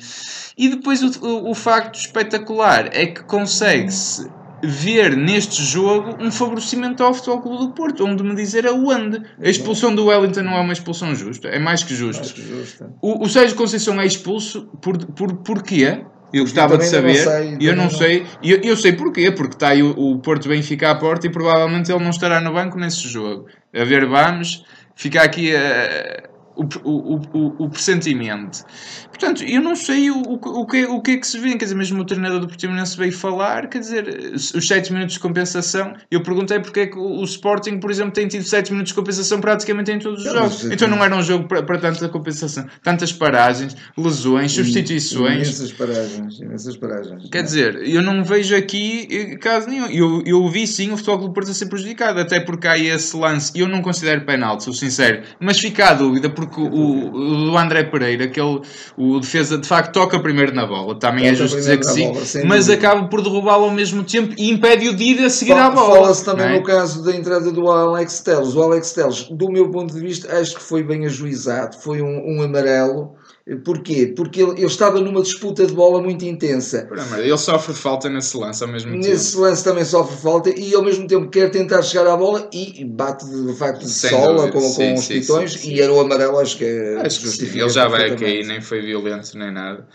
E 0.57 0.69
depois 0.69 1.03
o, 1.03 1.25
o, 1.25 1.51
o 1.51 1.53
facto 1.53 1.99
espetacular 1.99 2.89
é 2.93 3.05
que 3.05 3.21
consegue-se 3.23 4.27
ver 4.63 5.15
neste 5.15 5.63
jogo 5.63 6.15
um 6.19 6.31
favorecimento 6.31 7.03
ao 7.03 7.13
Futebol 7.13 7.41
Clube 7.41 7.57
do 7.65 7.71
Porto, 7.71 8.05
onde 8.05 8.23
me 8.23 8.33
dizer 8.33 8.65
aonde. 8.65 9.21
A 9.41 9.49
expulsão 9.49 9.93
do 9.93 10.05
Wellington 10.05 10.41
não 10.41 10.53
é 10.53 10.61
uma 10.61 10.73
expulsão 10.73 11.13
justa, 11.13 11.49
é 11.49 11.59
mais 11.59 11.83
que 11.83 11.93
justa. 11.93 12.21
Mais 12.21 12.31
que 12.31 12.41
justa. 12.41 12.93
O, 13.01 13.25
o 13.25 13.29
Sérgio 13.29 13.55
Conceição 13.55 13.99
é 13.99 14.05
expulso 14.05 14.69
por, 14.81 14.97
por 14.97 15.33
porquê? 15.37 16.03
Eu 16.31 16.43
gostava 16.43 16.77
de 16.77 16.85
saber, 16.85 17.25
e 17.59 17.65
eu 17.65 17.75
não, 17.75 17.85
não 17.85 17.89
sei, 17.89 18.23
eu, 18.43 18.61
eu 18.61 18.77
sei 18.77 18.93
porquê, 18.93 19.31
porque 19.31 19.55
está 19.55 19.69
aí 19.69 19.81
o, 19.81 19.89
o 19.97 20.19
Porto 20.19 20.47
Benfica 20.47 20.91
à 20.91 20.95
porta 20.95 21.25
e 21.25 21.29
provavelmente 21.29 21.91
ele 21.91 22.03
não 22.03 22.11
estará 22.11 22.39
no 22.39 22.53
banco 22.53 22.77
nesse 22.77 23.07
jogo. 23.07 23.47
A 23.73 23.83
ver, 23.83 24.05
vamos, 24.05 24.63
fica 24.99 25.23
aqui 25.23 25.55
a, 25.55 26.28
o, 26.59 26.67
o, 26.83 27.21
o, 27.33 27.65
o 27.65 27.69
pressentimento. 27.69 28.63
Portanto, 29.09 29.43
eu 29.43 29.61
não 29.61 29.75
sei 29.75 30.09
o, 30.09 30.21
o, 30.21 30.65
que, 30.65 30.85
o 30.85 31.01
que 31.01 31.11
é 31.11 31.17
que 31.17 31.27
se 31.27 31.37
vê, 31.39 31.49
quer 31.51 31.65
dizer, 31.65 31.75
mesmo 31.75 32.01
o 32.01 32.05
treinador 32.05 32.39
do 32.39 32.47
Portimonense 32.47 32.97
veio 32.97 33.11
falar, 33.11 33.67
quer 33.67 33.79
dizer, 33.79 34.33
os 34.33 34.67
7 34.67 34.93
minutos 34.93 35.15
de 35.15 35.19
compensação, 35.19 35.93
eu 36.09 36.21
perguntei 36.23 36.59
porque 36.59 36.81
é 36.81 36.87
que 36.87 36.97
o, 36.97 37.23
Sporting, 37.23 37.79
por 37.79 37.91
exemplo, 37.91 38.11
tem 38.11 38.27
tido 38.27 38.43
7 38.43 38.71
minutos 38.71 38.89
de 38.89 38.95
compensação 38.95 39.39
praticamente 39.39 39.91
em 39.91 39.99
todos 39.99 40.25
os 40.25 40.31
jogos. 40.31 40.65
Então 40.65 40.87
não 40.87 41.03
era 41.03 41.15
um 41.15 41.21
jogo 41.21 41.47
para, 41.47 41.63
para 41.63 41.79
tanta 41.79 42.07
compensação, 42.09 42.65
tantas 42.83 43.11
paragens, 43.11 43.75
lesões, 43.97 44.51
substituições. 44.51 45.47
Imensas 45.47 45.73
paragens, 45.73 46.39
imensas 46.39 46.77
paragens. 46.77 47.29
Quer 47.29 47.43
dizer, 47.43 47.75
eu 47.87 48.01
não 48.01 48.23
vejo 48.23 48.55
aqui 48.55 49.07
eh, 49.11 49.35
caso 49.37 49.67
nenhum. 49.69 49.87
Eu, 49.87 50.23
eu 50.25 50.47
vi 50.49 50.65
sim 50.65 50.91
o 50.91 50.97
Futebol 50.97 51.27
do 51.27 51.33
Porto 51.33 51.51
a 51.51 51.53
ser 51.53 51.67
prejudicado, 51.67 52.19
até 52.19 52.39
porque 52.39 52.67
há 52.67 52.77
esse 52.77 53.15
lance, 53.15 53.51
eu 53.55 53.67
não 53.67 53.81
considero 53.81 54.25
penalti, 54.25 54.63
sou 54.63 54.73
sincero, 54.73 55.23
mas 55.39 55.59
fica 55.59 55.89
a 55.89 55.93
dúvida 55.93 56.29
porque 56.29 56.48
o, 56.57 57.09
o 57.09 57.45
do 57.51 57.57
André 57.57 57.83
Pereira, 57.83 58.25
aquele 58.25 58.61
o 58.97 59.19
defesa 59.19 59.57
de 59.57 59.67
facto 59.67 59.93
toca 59.93 60.19
primeiro 60.19 60.53
na 60.53 60.65
bola, 60.65 60.95
também 60.95 61.27
é 61.27 61.31
toca 61.31 61.33
é 61.33 61.35
justo 61.35 61.57
dizer 61.57 61.77
que 61.77 61.85
sim, 61.85 62.07
bola, 62.07 62.21
mas 62.45 62.67
dúvida. 62.67 62.73
acaba 62.73 63.07
por 63.07 63.21
derrubá-lo 63.21 63.65
ao 63.65 63.71
mesmo 63.71 64.03
tempo 64.03 64.33
e 64.37 64.49
impede-o 64.49 64.95
de 64.95 65.03
ir 65.03 65.25
a 65.25 65.29
seguir 65.29 65.51
Fala, 65.51 65.65
à 65.65 65.69
bola. 65.69 65.95
Fala-se 65.95 66.25
também 66.25 66.45
é? 66.45 66.57
no 66.57 66.63
caso 66.63 67.03
da 67.03 67.15
entrada 67.15 67.51
do 67.51 67.69
Alex 67.69 68.21
Teles. 68.21 68.55
O 68.55 68.61
Alex 68.61 68.93
Teles, 68.93 69.23
do 69.29 69.51
meu 69.51 69.69
ponto 69.69 69.93
de 69.93 69.99
vista, 69.99 70.35
acho 70.37 70.55
que 70.55 70.63
foi 70.63 70.83
bem 70.83 71.05
ajuizado, 71.05 71.77
foi 71.77 72.01
um, 72.01 72.37
um 72.37 72.41
amarelo 72.41 73.18
Porquê? 73.57 74.13
Porque 74.15 74.41
ele, 74.41 74.51
ele, 74.51 74.65
estava 74.65 74.99
numa 74.99 75.21
disputa 75.21 75.65
de 75.65 75.73
bola 75.73 76.01
muito 76.01 76.23
intensa. 76.23 76.87
Ele 77.17 77.37
sofre 77.37 77.73
falta 77.73 78.09
nesse 78.09 78.37
lance 78.37 78.63
ao 78.63 78.69
mesmo 78.69 78.91
nesse 78.91 79.01
tempo. 79.01 79.13
Nesse 79.13 79.37
lance 79.37 79.63
também 79.63 79.85
sofre 79.85 80.17
falta 80.17 80.49
e 80.49 80.75
ao 80.75 80.83
mesmo 80.83 81.07
tempo 81.07 81.29
quer 81.29 81.49
tentar 81.49 81.81
chegar 81.81 82.07
à 82.07 82.15
bola 82.15 82.47
e 82.53 82.85
bate 82.85 83.25
de 83.25 83.53
facto 83.55 83.81
de 83.81 83.89
Sem 83.89 84.11
sola 84.11 84.51
com, 84.51 84.59
sim, 84.59 84.93
com 84.93 84.99
os 84.99 85.07
pitões 85.07 85.65
e 85.65 85.81
era 85.81 85.91
o 85.91 85.99
amarelo, 85.99 86.37
acho 86.39 86.57
que 86.57 86.65
é 86.65 87.01
acho 87.01 87.21
que 87.21 87.45
Ele 87.45 87.69
já 87.69 87.87
vai 87.87 88.15
cair, 88.15 88.45
nem 88.45 88.61
foi 88.61 88.81
violento 88.81 89.37
nem 89.37 89.51
nada. 89.51 89.87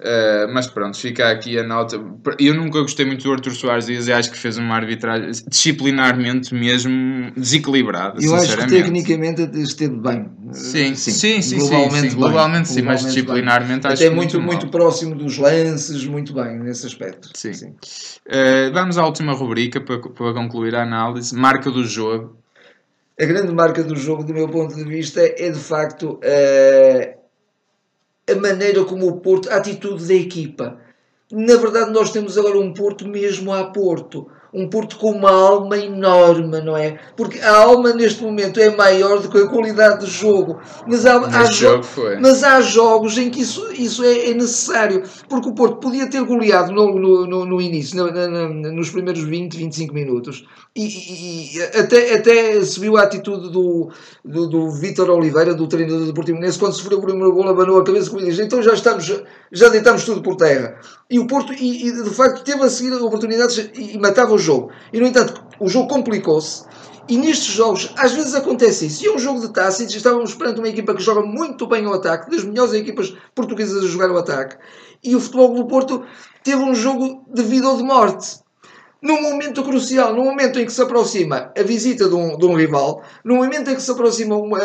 Uh, 0.00 0.50
mas 0.50 0.66
pronto, 0.66 0.96
fica 0.96 1.30
aqui 1.30 1.58
a 1.58 1.62
nota. 1.62 2.02
Eu 2.38 2.54
nunca 2.54 2.80
gostei 2.80 3.04
muito 3.04 3.22
do 3.22 3.32
Arthur 3.32 3.52
Soares 3.52 3.84
Dias 3.84 4.08
e 4.08 4.12
acho 4.12 4.30
que 4.30 4.38
fez 4.38 4.56
uma 4.56 4.74
arbitragem 4.74 5.30
disciplinarmente 5.46 6.54
mesmo 6.54 7.30
desequilibrada. 7.36 8.18
Eu 8.18 8.34
acho 8.34 8.56
que 8.56 8.66
tecnicamente 8.66 9.42
esteve 9.60 9.96
bem. 9.96 10.26
Sim, 10.52 10.94
sim, 10.94 11.10
sim, 11.10 11.42
sim, 11.42 11.58
globalmente, 11.58 12.00
sim, 12.00 12.10
sim, 12.10 12.16
globalmente 12.16 12.68
sim, 12.68 12.82
mas 12.82 13.04
disciplinarmente 13.04 13.82
bem. 13.82 13.92
acho 13.92 14.02
Até 14.02 14.14
muito, 14.14 14.40
muito, 14.40 14.52
muito 14.52 14.68
próximo 14.70 15.14
dos 15.14 15.36
lances, 15.36 16.06
muito 16.06 16.32
bem 16.32 16.58
nesse 16.58 16.86
aspecto. 16.86 17.28
Sim. 17.34 17.52
sim. 17.52 17.68
Uh, 18.26 18.72
vamos 18.72 18.96
à 18.96 19.04
última 19.04 19.34
rubrica 19.34 19.82
para, 19.82 19.98
para 19.98 20.32
concluir 20.32 20.74
a 20.74 20.82
análise: 20.82 21.36
marca 21.36 21.70
do 21.70 21.84
jogo. 21.84 22.38
A 23.20 23.24
grande 23.26 23.52
marca 23.52 23.84
do 23.84 23.94
jogo, 23.94 24.24
do 24.24 24.32
meu 24.32 24.48
ponto 24.48 24.74
de 24.74 24.84
vista, 24.84 25.20
é 25.20 25.50
de 25.50 25.58
facto. 25.58 26.18
Uh, 26.24 27.19
a 28.30 28.36
maneira 28.36 28.84
como 28.84 29.06
o 29.06 29.20
Porto, 29.20 29.50
a 29.50 29.56
atitude 29.56 30.06
da 30.06 30.14
equipa. 30.14 30.78
Na 31.30 31.56
verdade, 31.56 31.92
nós 31.92 32.12
temos 32.12 32.36
agora 32.36 32.58
um 32.58 32.74
Porto 32.74 33.06
mesmo 33.06 33.52
a 33.52 33.64
Porto. 33.64 34.30
Um 34.52 34.68
Porto 34.68 34.96
com 34.98 35.12
uma 35.12 35.30
alma 35.30 35.78
enorme, 35.78 36.60
não 36.60 36.76
é? 36.76 36.98
Porque 37.16 37.38
a 37.40 37.56
alma 37.56 37.92
neste 37.92 38.22
momento 38.22 38.58
é 38.58 38.74
maior 38.74 39.20
do 39.20 39.28
que 39.28 39.38
a 39.38 39.46
qualidade 39.46 40.04
de 40.04 40.10
jogo. 40.10 40.60
Mas 40.86 41.06
há, 41.06 41.16
há 41.18 41.44
jogo 41.44 41.84
mas 42.20 42.42
há 42.42 42.60
jogos 42.60 43.16
em 43.18 43.30
que 43.30 43.42
isso, 43.42 43.70
isso 43.72 44.04
é, 44.04 44.30
é, 44.30 44.34
necessário. 44.34 45.02
Porque 45.28 45.48
o 45.48 45.54
Porto 45.54 45.76
podia 45.76 46.08
ter 46.08 46.22
goleado 46.24 46.72
no, 46.72 46.98
no, 46.98 47.26
no, 47.26 47.44
no 47.44 47.60
início, 47.60 47.96
no, 47.96 48.10
no, 48.10 48.72
nos 48.72 48.90
primeiros 48.90 49.22
20, 49.22 49.56
25 49.56 49.94
minutos. 49.94 50.46
E, 50.74 50.86
e, 50.86 51.56
e, 51.56 51.62
até, 51.62 52.14
até 52.14 52.64
se 52.64 52.78
viu 52.78 52.96
a 52.96 53.02
atitude 53.02 53.50
do, 53.50 53.90
do, 54.24 54.46
do 54.48 54.70
Vítor 54.70 55.10
Oliveira, 55.10 55.54
do 55.54 55.66
treinador 55.66 56.06
do 56.06 56.14
Portimonense, 56.14 56.58
quando 56.58 56.74
sofreu 56.74 56.98
o 56.98 57.02
primeiro 57.02 57.32
gol, 57.32 57.48
abanou 57.48 57.80
a 57.80 57.84
cabeça 57.84 58.10
como 58.10 58.24
diz, 58.24 58.38
então 58.38 58.62
já 58.62 58.74
estamos, 58.74 59.22
já 59.52 59.68
deitamos 59.68 60.04
tudo 60.04 60.22
por 60.22 60.36
terra. 60.36 60.78
E 61.08 61.18
o 61.18 61.26
Porto, 61.26 61.52
e, 61.52 61.88
e 61.88 61.92
de 61.92 62.10
facto, 62.10 62.44
teve 62.44 62.62
a 62.62 62.70
seguir 62.70 62.92
oportunidades 62.94 63.70
e, 63.74 63.94
e 63.94 63.98
matava 63.98 64.32
o 64.32 64.38
jogo. 64.38 64.70
E 64.92 65.00
no 65.00 65.06
entanto, 65.06 65.42
o 65.58 65.68
jogo 65.68 65.88
complicou-se. 65.88 66.64
E 67.08 67.16
nestes 67.16 67.54
jogos, 67.54 67.92
às 67.96 68.12
vezes 68.12 68.34
acontece 68.36 68.86
isso. 68.86 69.04
E 69.04 69.08
é 69.08 69.12
um 69.12 69.18
jogo 69.18 69.40
de 69.40 69.48
e 69.48 69.84
estávamos 69.84 70.32
perante 70.34 70.60
uma 70.60 70.68
equipa 70.68 70.94
que 70.94 71.02
joga 71.02 71.22
muito 71.22 71.66
bem 71.66 71.84
o 71.84 71.92
ataque, 71.92 72.30
das 72.30 72.44
melhores 72.44 72.72
equipas 72.72 73.12
portuguesas 73.34 73.84
a 73.84 73.88
jogar 73.88 74.10
o 74.12 74.18
ataque. 74.18 74.56
E 75.02 75.16
o 75.16 75.20
futebol 75.20 75.52
do 75.54 75.66
Porto 75.66 76.04
teve 76.44 76.62
um 76.62 76.72
jogo 76.72 77.24
de 77.28 77.42
vida 77.42 77.68
ou 77.68 77.76
de 77.76 77.82
morte. 77.82 78.38
Num 79.02 79.22
momento 79.22 79.64
crucial, 79.64 80.14
num 80.14 80.26
momento 80.26 80.60
em 80.60 80.66
que 80.66 80.72
se 80.72 80.82
aproxima 80.82 81.50
a 81.58 81.62
visita 81.62 82.06
de 82.06 82.14
um, 82.14 82.36
de 82.36 82.46
um 82.46 82.54
rival, 82.54 83.02
num 83.24 83.36
momento 83.36 83.70
em 83.70 83.74
que 83.74 83.82
se 83.82 83.90
aproxima 83.90 84.36
uma, 84.36 84.60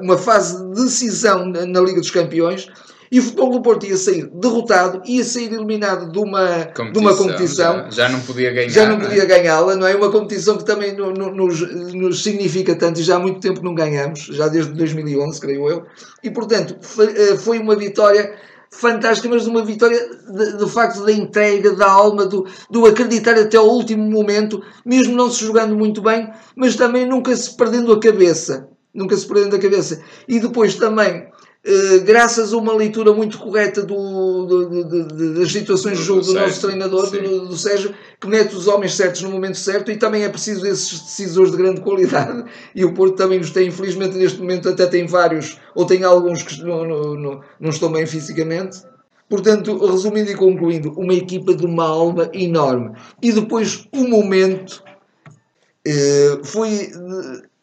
uma 0.00 0.18
fase 0.18 0.62
de 0.74 0.84
decisão 0.84 1.46
na 1.46 1.80
Liga 1.80 2.00
dos 2.00 2.10
Campeões, 2.10 2.68
e 3.10 3.18
o 3.20 3.22
Futebol 3.22 3.50
do 3.50 3.62
Porto 3.62 3.86
ia 3.86 3.96
sair 3.96 4.26
derrotado, 4.34 5.02
ia 5.06 5.24
sair 5.24 5.52
eliminado 5.52 6.10
de 6.12 6.18
uma 6.18 6.66
competição. 6.66 6.92
De 6.92 6.98
uma 6.98 7.16
competição 7.16 7.74
já, 7.76 7.90
já, 7.90 8.08
não 8.08 8.20
podia 8.20 8.52
ganhar. 8.52 8.68
Já 8.68 8.86
não, 8.86 8.98
não 8.98 9.04
é? 9.04 9.08
podia 9.08 9.24
ganhá-la, 9.24 9.76
não 9.76 9.86
é? 9.86 9.94
Uma 9.94 10.10
competição 10.10 10.56
que 10.56 10.64
também 10.64 10.96
no, 10.96 11.12
no, 11.12 11.30
nos, 11.30 11.60
nos, 11.94 12.22
significa 12.22 12.74
tanto 12.74 13.00
e 13.00 13.02
já 13.02 13.16
há 13.16 13.18
muito 13.18 13.40
tempo 13.40 13.62
não 13.62 13.74
ganhamos, 13.74 14.20
já 14.20 14.48
desde 14.48 14.72
2011, 14.72 15.40
creio 15.40 15.68
eu. 15.68 15.86
E 16.22 16.30
portanto, 16.30 16.76
foi, 16.80 17.06
eh, 17.06 17.36
foi 17.36 17.58
uma 17.58 17.76
vitória 17.76 18.34
fantástica, 18.70 19.28
mas 19.28 19.46
uma 19.46 19.64
vitória 19.64 19.98
de, 20.30 20.58
de, 20.58 20.70
facto 20.70 21.04
da 21.04 21.12
entrega, 21.12 21.74
da 21.74 21.90
alma, 21.90 22.26
do, 22.26 22.46
do 22.70 22.86
acreditar 22.86 23.38
até 23.38 23.56
ao 23.56 23.68
último 23.68 24.08
momento, 24.10 24.62
mesmo 24.84 25.16
não 25.16 25.30
se 25.30 25.44
jogando 25.44 25.74
muito 25.74 26.02
bem, 26.02 26.30
mas 26.54 26.76
também 26.76 27.06
nunca 27.06 27.34
se 27.34 27.56
perdendo 27.56 27.92
a 27.92 28.00
cabeça. 28.00 28.68
Nunca 28.92 29.16
se 29.16 29.26
perdendo 29.26 29.54
a 29.56 29.58
cabeça. 29.58 30.02
E 30.26 30.40
depois 30.40 30.74
também 30.74 31.28
graças 32.04 32.52
a 32.52 32.56
uma 32.56 32.74
leitura 32.74 33.12
muito 33.12 33.38
correta 33.38 33.82
do, 33.82 34.46
do, 34.46 34.84
do, 34.84 35.34
das 35.34 35.52
situações 35.52 35.98
de 35.98 36.04
jogo 36.04 36.22
do, 36.22 36.32
nosso 36.32 36.60
treinador, 36.60 37.10
do, 37.10 37.56
Sérgio, 37.56 37.94
que 38.18 38.26
mete 38.26 38.54
os 38.54 38.66
homens 38.66 38.94
certos 38.94 39.22
no 39.22 39.30
momento 39.30 39.58
certo 39.58 39.90
e 39.90 39.96
também 39.96 40.24
é 40.24 40.28
preciso 40.28 40.66
esses 40.66 41.00
decisores 41.00 41.50
de 41.50 41.58
grande 41.58 41.80
qualidade. 41.80 42.44
E 42.74 42.84
o 42.84 42.94
Porto 42.94 43.16
também 43.16 43.40
os 43.40 43.50
tem, 43.50 43.68
infelizmente, 43.68 44.16
neste 44.16 44.38
momento 44.38 44.68
até 44.68 44.86
tem 44.86 45.06
vários, 45.06 45.58
ou 45.74 45.84
tem 45.84 46.04
alguns 46.04 46.42
que 46.42 46.62
não, 46.62 46.84
não, 46.86 47.40
não 47.58 47.70
estão 47.70 47.90
bem 47.90 48.06
fisicamente. 48.06 48.82
Portanto, 49.28 49.76
resumindo 49.84 50.30
e 50.30 50.34
concluindo, 50.34 50.92
uma 50.92 51.12
equipa 51.12 51.54
de 51.54 51.66
uma 51.66 51.84
alma 51.84 52.30
enorme. 52.32 52.96
E 53.20 53.32
depois 53.32 53.86
o 53.92 54.08
momento 54.08 54.82
eh, 55.86 56.38
foi 56.44 56.90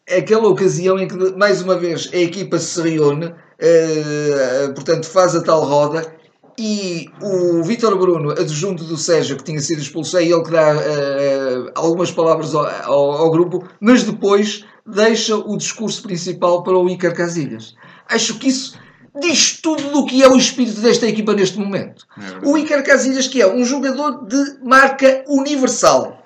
eh, 0.08 0.18
aquela 0.18 0.48
ocasião 0.48 0.98
em 0.98 1.08
que, 1.08 1.16
mais 1.36 1.62
uma 1.62 1.76
vez, 1.76 2.10
a 2.12 2.16
equipa 2.18 2.58
se 2.58 2.80
reúne 2.80 3.34
Uh, 3.58 4.74
portanto, 4.74 5.06
faz 5.06 5.34
a 5.34 5.42
tal 5.42 5.64
roda 5.64 6.16
e 6.58 7.10
o 7.20 7.62
Vítor 7.62 7.98
Bruno, 7.98 8.30
adjunto 8.30 8.84
do 8.84 8.96
Sérgio, 8.96 9.36
que 9.36 9.44
tinha 9.44 9.60
sido 9.60 9.80
expulso, 9.80 10.16
é 10.16 10.24
ele 10.24 10.42
que 10.42 10.50
dá 10.50 10.74
uh, 10.74 11.70
algumas 11.74 12.10
palavras 12.10 12.54
ao, 12.54 12.66
ao, 12.66 13.12
ao, 13.12 13.30
grupo, 13.30 13.66
mas 13.78 14.02
depois 14.02 14.64
deixa 14.86 15.36
o 15.36 15.56
discurso 15.56 16.02
principal 16.02 16.62
para 16.62 16.76
o 16.76 16.88
Icar 16.88 17.14
Casilhas. 17.14 17.74
Acho 18.08 18.38
que 18.38 18.48
isso 18.48 18.78
diz 19.20 19.60
tudo 19.60 19.90
do 19.90 20.06
que 20.06 20.22
é 20.22 20.28
o 20.28 20.36
espírito 20.36 20.80
desta 20.80 21.06
equipa 21.06 21.34
neste 21.34 21.58
momento. 21.58 22.06
É 22.18 22.46
o 22.46 22.56
Icar 22.56 22.82
Casilhas, 22.82 23.28
que 23.28 23.42
é 23.42 23.46
um 23.46 23.64
jogador 23.64 24.26
de 24.26 24.58
marca 24.62 25.24
universal, 25.28 26.22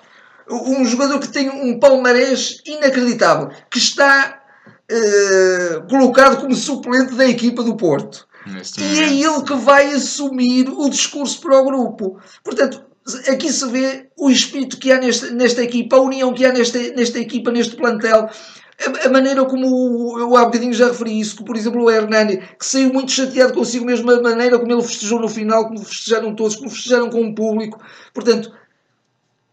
um 0.48 0.84
jogador 0.84 1.18
que 1.18 1.28
tem 1.28 1.48
um 1.48 1.78
palmarés 1.78 2.60
inacreditável, 2.66 3.50
que 3.70 3.78
está 3.78 4.39
uh, 4.90 5.88
colocado 5.88 6.40
como 6.40 6.54
suplente 6.54 7.14
da 7.14 7.26
equipa 7.26 7.62
do 7.62 7.76
Porto. 7.76 8.28
Neste 8.46 8.82
e 8.82 9.00
é 9.00 9.12
ele 9.12 9.42
que 9.42 9.54
vai 9.54 9.92
assumir 9.92 10.68
o 10.68 10.88
discurso 10.88 11.40
para 11.40 11.60
o 11.60 11.64
grupo. 11.64 12.18
Portanto, 12.42 12.84
aqui 13.28 13.52
se 13.52 13.68
vê 13.68 14.08
o 14.18 14.30
espírito 14.30 14.78
que 14.78 14.90
há 14.90 14.98
nesta, 14.98 15.30
nesta 15.30 15.62
equipa, 15.62 15.96
a 15.96 16.00
união 16.00 16.32
que 16.32 16.44
há 16.44 16.52
nesta, 16.52 16.78
nesta 16.78 17.18
equipa, 17.18 17.50
neste 17.50 17.76
plantel. 17.76 18.28
A, 18.80 19.06
a 19.06 19.10
maneira 19.10 19.44
como 19.44 20.18
eu 20.18 20.36
há 20.36 20.46
bocadinho 20.46 20.72
já 20.72 20.88
referi 20.88 21.20
isso, 21.20 21.36
que 21.36 21.44
por 21.44 21.56
exemplo 21.56 21.82
o 21.82 21.90
Hernani, 21.90 22.38
que 22.38 22.64
saiu 22.64 22.92
muito 22.92 23.12
chateado 23.12 23.52
consigo 23.52 23.84
mesmo, 23.84 24.10
a 24.10 24.22
maneira 24.22 24.58
como 24.58 24.72
ele 24.72 24.82
festejou 24.82 25.20
no 25.20 25.28
final, 25.28 25.68
como 25.68 25.84
festejaram 25.84 26.34
todos, 26.34 26.56
como 26.56 26.70
festejaram 26.70 27.10
com 27.10 27.22
o 27.22 27.34
público. 27.34 27.78
Portanto, 28.14 28.50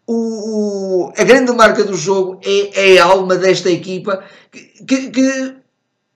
o, 0.07 0.13
o, 0.13 1.13
a 1.17 1.23
grande 1.25 1.51
marca 1.51 1.83
do 1.83 1.95
jogo 1.95 2.39
é, 2.43 2.93
é 2.93 2.99
a 2.99 3.05
alma 3.05 3.35
desta 3.35 3.69
equipa 3.69 4.23
que, 4.51 5.09
que 5.09 5.55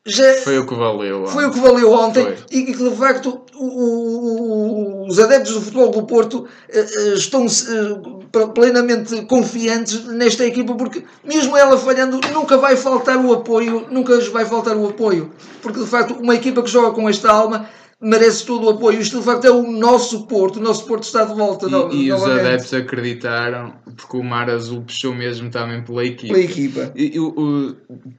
já 0.06 0.34
foi 0.36 0.58
o 0.58 0.66
que 0.66 0.74
valeu 0.74 1.28
foi 1.28 1.46
o 1.46 1.52
que 1.52 1.60
valeu 1.60 1.92
ontem 1.92 2.24
foi. 2.24 2.38
e 2.50 2.66
que 2.66 2.90
de 2.90 2.96
facto 2.96 3.42
o, 3.54 5.06
os 5.08 5.20
adeptos 5.20 5.54
do 5.54 5.62
futebol 5.62 5.92
do 5.92 6.04
Porto 6.04 6.48
uh, 6.48 7.14
estão 7.14 7.46
uh, 7.46 8.48
plenamente 8.54 9.24
confiantes 9.26 10.06
nesta 10.06 10.46
equipa 10.46 10.74
porque 10.74 11.04
mesmo 11.24 11.56
ela 11.56 11.78
falhando 11.78 12.20
nunca 12.34 12.58
vai 12.58 12.76
faltar 12.76 13.24
o 13.24 13.34
apoio 13.34 13.86
nunca 13.92 14.20
vai 14.32 14.46
faltar 14.46 14.76
o 14.76 14.88
apoio 14.88 15.32
porque 15.62 15.82
de 15.82 15.86
facto 15.86 16.16
uma 16.16 16.34
equipa 16.34 16.64
que 16.64 16.70
joga 16.72 16.92
com 16.96 17.08
esta 17.08 17.30
alma 17.30 17.70
merece 18.02 18.46
todo 18.46 18.66
o 18.66 18.70
apoio. 18.72 19.00
Isto 19.00 19.20
de 19.20 19.26
facto 19.26 19.46
é 19.46 19.52
o 19.52 19.72
nosso 19.72 20.26
Porto, 20.26 20.58
o 20.58 20.62
nosso 20.62 20.86
Porto 20.86 21.04
está 21.04 21.24
de 21.24 21.36
volta. 21.36 21.68
E, 21.68 21.70
no, 21.70 21.94
e 21.94 22.12
os 22.12 22.24
adeptos 22.24 22.74
acreditaram, 22.74 23.74
porque 23.96 24.18
o 24.18 24.24
Mar 24.24 24.50
Azul 24.50 24.82
puxou 24.82 25.14
mesmo 25.14 25.50
também 25.50 25.84
pela 25.84 26.04
equipa. 26.04 26.34
Pela 26.34 26.46
equipa. 26.46 26.92
E, 26.96 27.20
o, 27.20 27.76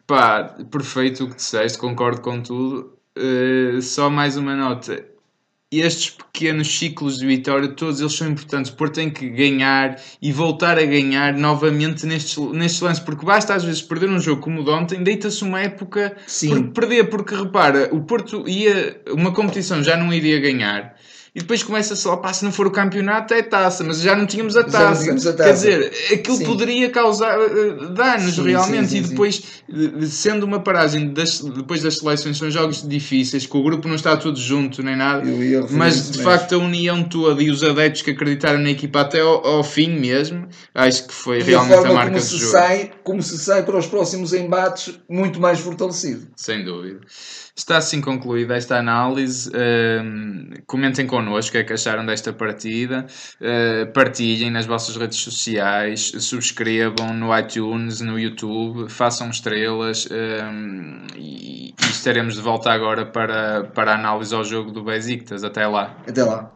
pá, 0.07 0.57
perfeito 0.71 1.25
o 1.25 1.29
que 1.29 1.37
disseste, 1.37 1.77
concordo 1.79 2.21
com 2.21 2.40
tudo. 2.40 2.92
Uh, 3.18 3.83
só 3.83 4.09
mais 4.09 4.38
uma 4.38 4.57
nota 4.57 5.12
estes 5.80 6.11
pequenos 6.11 6.78
ciclos 6.78 7.18
de 7.18 7.26
vitória, 7.26 7.68
todos 7.68 8.00
eles 8.00 8.12
são 8.12 8.28
importantes. 8.28 8.70
O 8.70 8.76
Porto 8.76 8.94
tem 8.94 9.11
que 9.11 9.28
ganhar 9.28 10.00
e 10.20 10.32
voltar 10.32 10.78
a 10.78 10.85
ganhar 10.85 11.35
novamente 11.35 12.06
nestes, 12.06 12.37
nestes 12.52 12.80
lances, 12.80 13.02
porque 13.02 13.24
basta 13.24 13.54
às 13.54 13.64
vezes 13.64 13.82
perder 13.82 14.11
um 14.11 14.20
jogo 14.20 14.42
como 14.42 14.61
o 14.61 14.64
de 14.64 14.70
ontem, 14.70 15.02
deita-se 15.02 15.42
uma 15.42 15.61
época 15.61 16.16
Sim. 16.26 16.48
por 16.48 16.72
perder, 16.72 17.04
porque 17.11 17.35
repara, 17.35 17.88
o 17.92 18.00
Porto 18.02 18.48
ia, 18.48 19.00
uma 19.11 19.32
competição 19.32 19.82
já 19.82 19.96
não 19.96 20.12
iria 20.12 20.40
ganhar 20.40 20.96
e 21.35 21.40
depois 21.40 21.62
começa-se 21.62 22.07
lá, 22.07 22.18
pá, 22.18 22.31
se 22.31 22.45
não 22.45 22.53
for 22.53 22.66
o 22.66 22.71
campeonato 22.71 23.33
é 23.33 23.42
taça, 23.42 23.83
mas 23.83 24.03
já 24.03 24.14
não 24.14 24.27
tínhamos 24.27 24.55
a 24.55 24.64
taça. 24.64 25.03
Tínhamos 25.03 25.27
a 25.27 25.33
taça. 25.33 25.49
Quer 25.49 25.55
dizer, 25.55 25.92
aquilo 26.12 26.37
sim. 26.37 26.45
poderia 26.45 26.90
causar 26.90 27.38
uh, 27.38 27.88
danos 27.88 28.35
sim, 28.35 28.42
realmente. 28.42 28.90
Sim, 28.90 28.99
e 28.99 29.01
depois, 29.01 29.42
sendo 30.11 30.45
uma 30.45 30.61
paragem 30.61 31.11
das, 31.14 31.40
depois 31.40 31.83
das 31.83 31.97
seleções, 31.97 32.37
são 32.37 32.51
jogos 32.51 32.87
difíceis, 32.87 33.47
que 33.47 33.57
o 33.57 33.62
grupo 33.62 33.88
não 33.88 33.95
está 33.95 34.14
tudo 34.14 34.38
junto 34.38 34.83
nem 34.83 34.95
nada, 34.95 35.25
mas 35.71 36.11
de 36.11 36.23
facto 36.23 36.55
a 36.55 36.59
união 36.59 37.03
toda 37.03 37.42
e 37.42 37.51
os 37.51 37.64
adeptos 37.64 38.03
que 38.03 38.11
acreditaram 38.11 38.59
na 38.59 38.71
equipa 38.71 39.01
até 39.01 39.21
ao, 39.21 39.47
ao 39.47 39.64
fim 39.64 39.88
mesmo, 39.88 40.47
acho 40.75 41.09
que 41.09 41.14
foi 41.14 41.38
e 41.40 41.45
realmente 41.45 41.87
a, 41.87 41.88
a 41.88 41.92
marca 41.95 42.18
como 42.18 42.31
do 42.31 42.38
jogo. 42.38 42.53
Sai, 42.53 42.90
como 43.03 43.23
se 43.23 43.38
sai 43.38 43.62
para 43.62 43.79
os 43.79 43.87
próximos 43.87 44.35
embates 44.35 44.99
muito 45.09 45.40
mais 45.40 45.61
fortalecido. 45.61 46.27
Sem 46.37 46.62
dúvida. 46.62 47.01
Está 47.55 47.77
assim 47.77 48.01
concluída 48.01 48.57
esta 48.57 48.79
análise. 48.79 49.51
Uh, 49.51 50.62
comentem 50.67 51.07
connosco 51.07 51.51
o 51.51 51.53
que 51.53 51.59
é 51.59 51.65
que 51.65 51.73
acharam 51.75 52.05
desta 52.07 52.33
partida. 52.33 53.07
Uh, 53.41 53.93
partilhem 53.93 54.51
nas 54.51 54.65
vossas 54.65 54.97
redes 54.97 55.19
sociais. 55.19 56.12
Subscrevam 56.19 57.12
no 57.12 57.37
iTunes, 57.38 58.01
no 58.01 58.19
YouTube. 58.19 58.91
Façam 58.91 59.29
estrelas. 59.29 60.07
Uh, 60.07 61.07
e, 61.15 61.71
e, 61.71 61.75
estaremos 61.83 62.37
de 62.37 62.41
volta 62.41 62.73
agora 62.73 63.05
para, 63.05 63.65
para 63.65 63.93
a 63.93 63.95
análise 63.97 64.35
ao 64.35 64.45
jogo 64.45 64.73
do 64.73 64.83
Besiktas. 64.83 65.45
Até 65.45 65.67
lá. 65.67 65.95
Até 66.09 66.25
lá. 66.25 66.51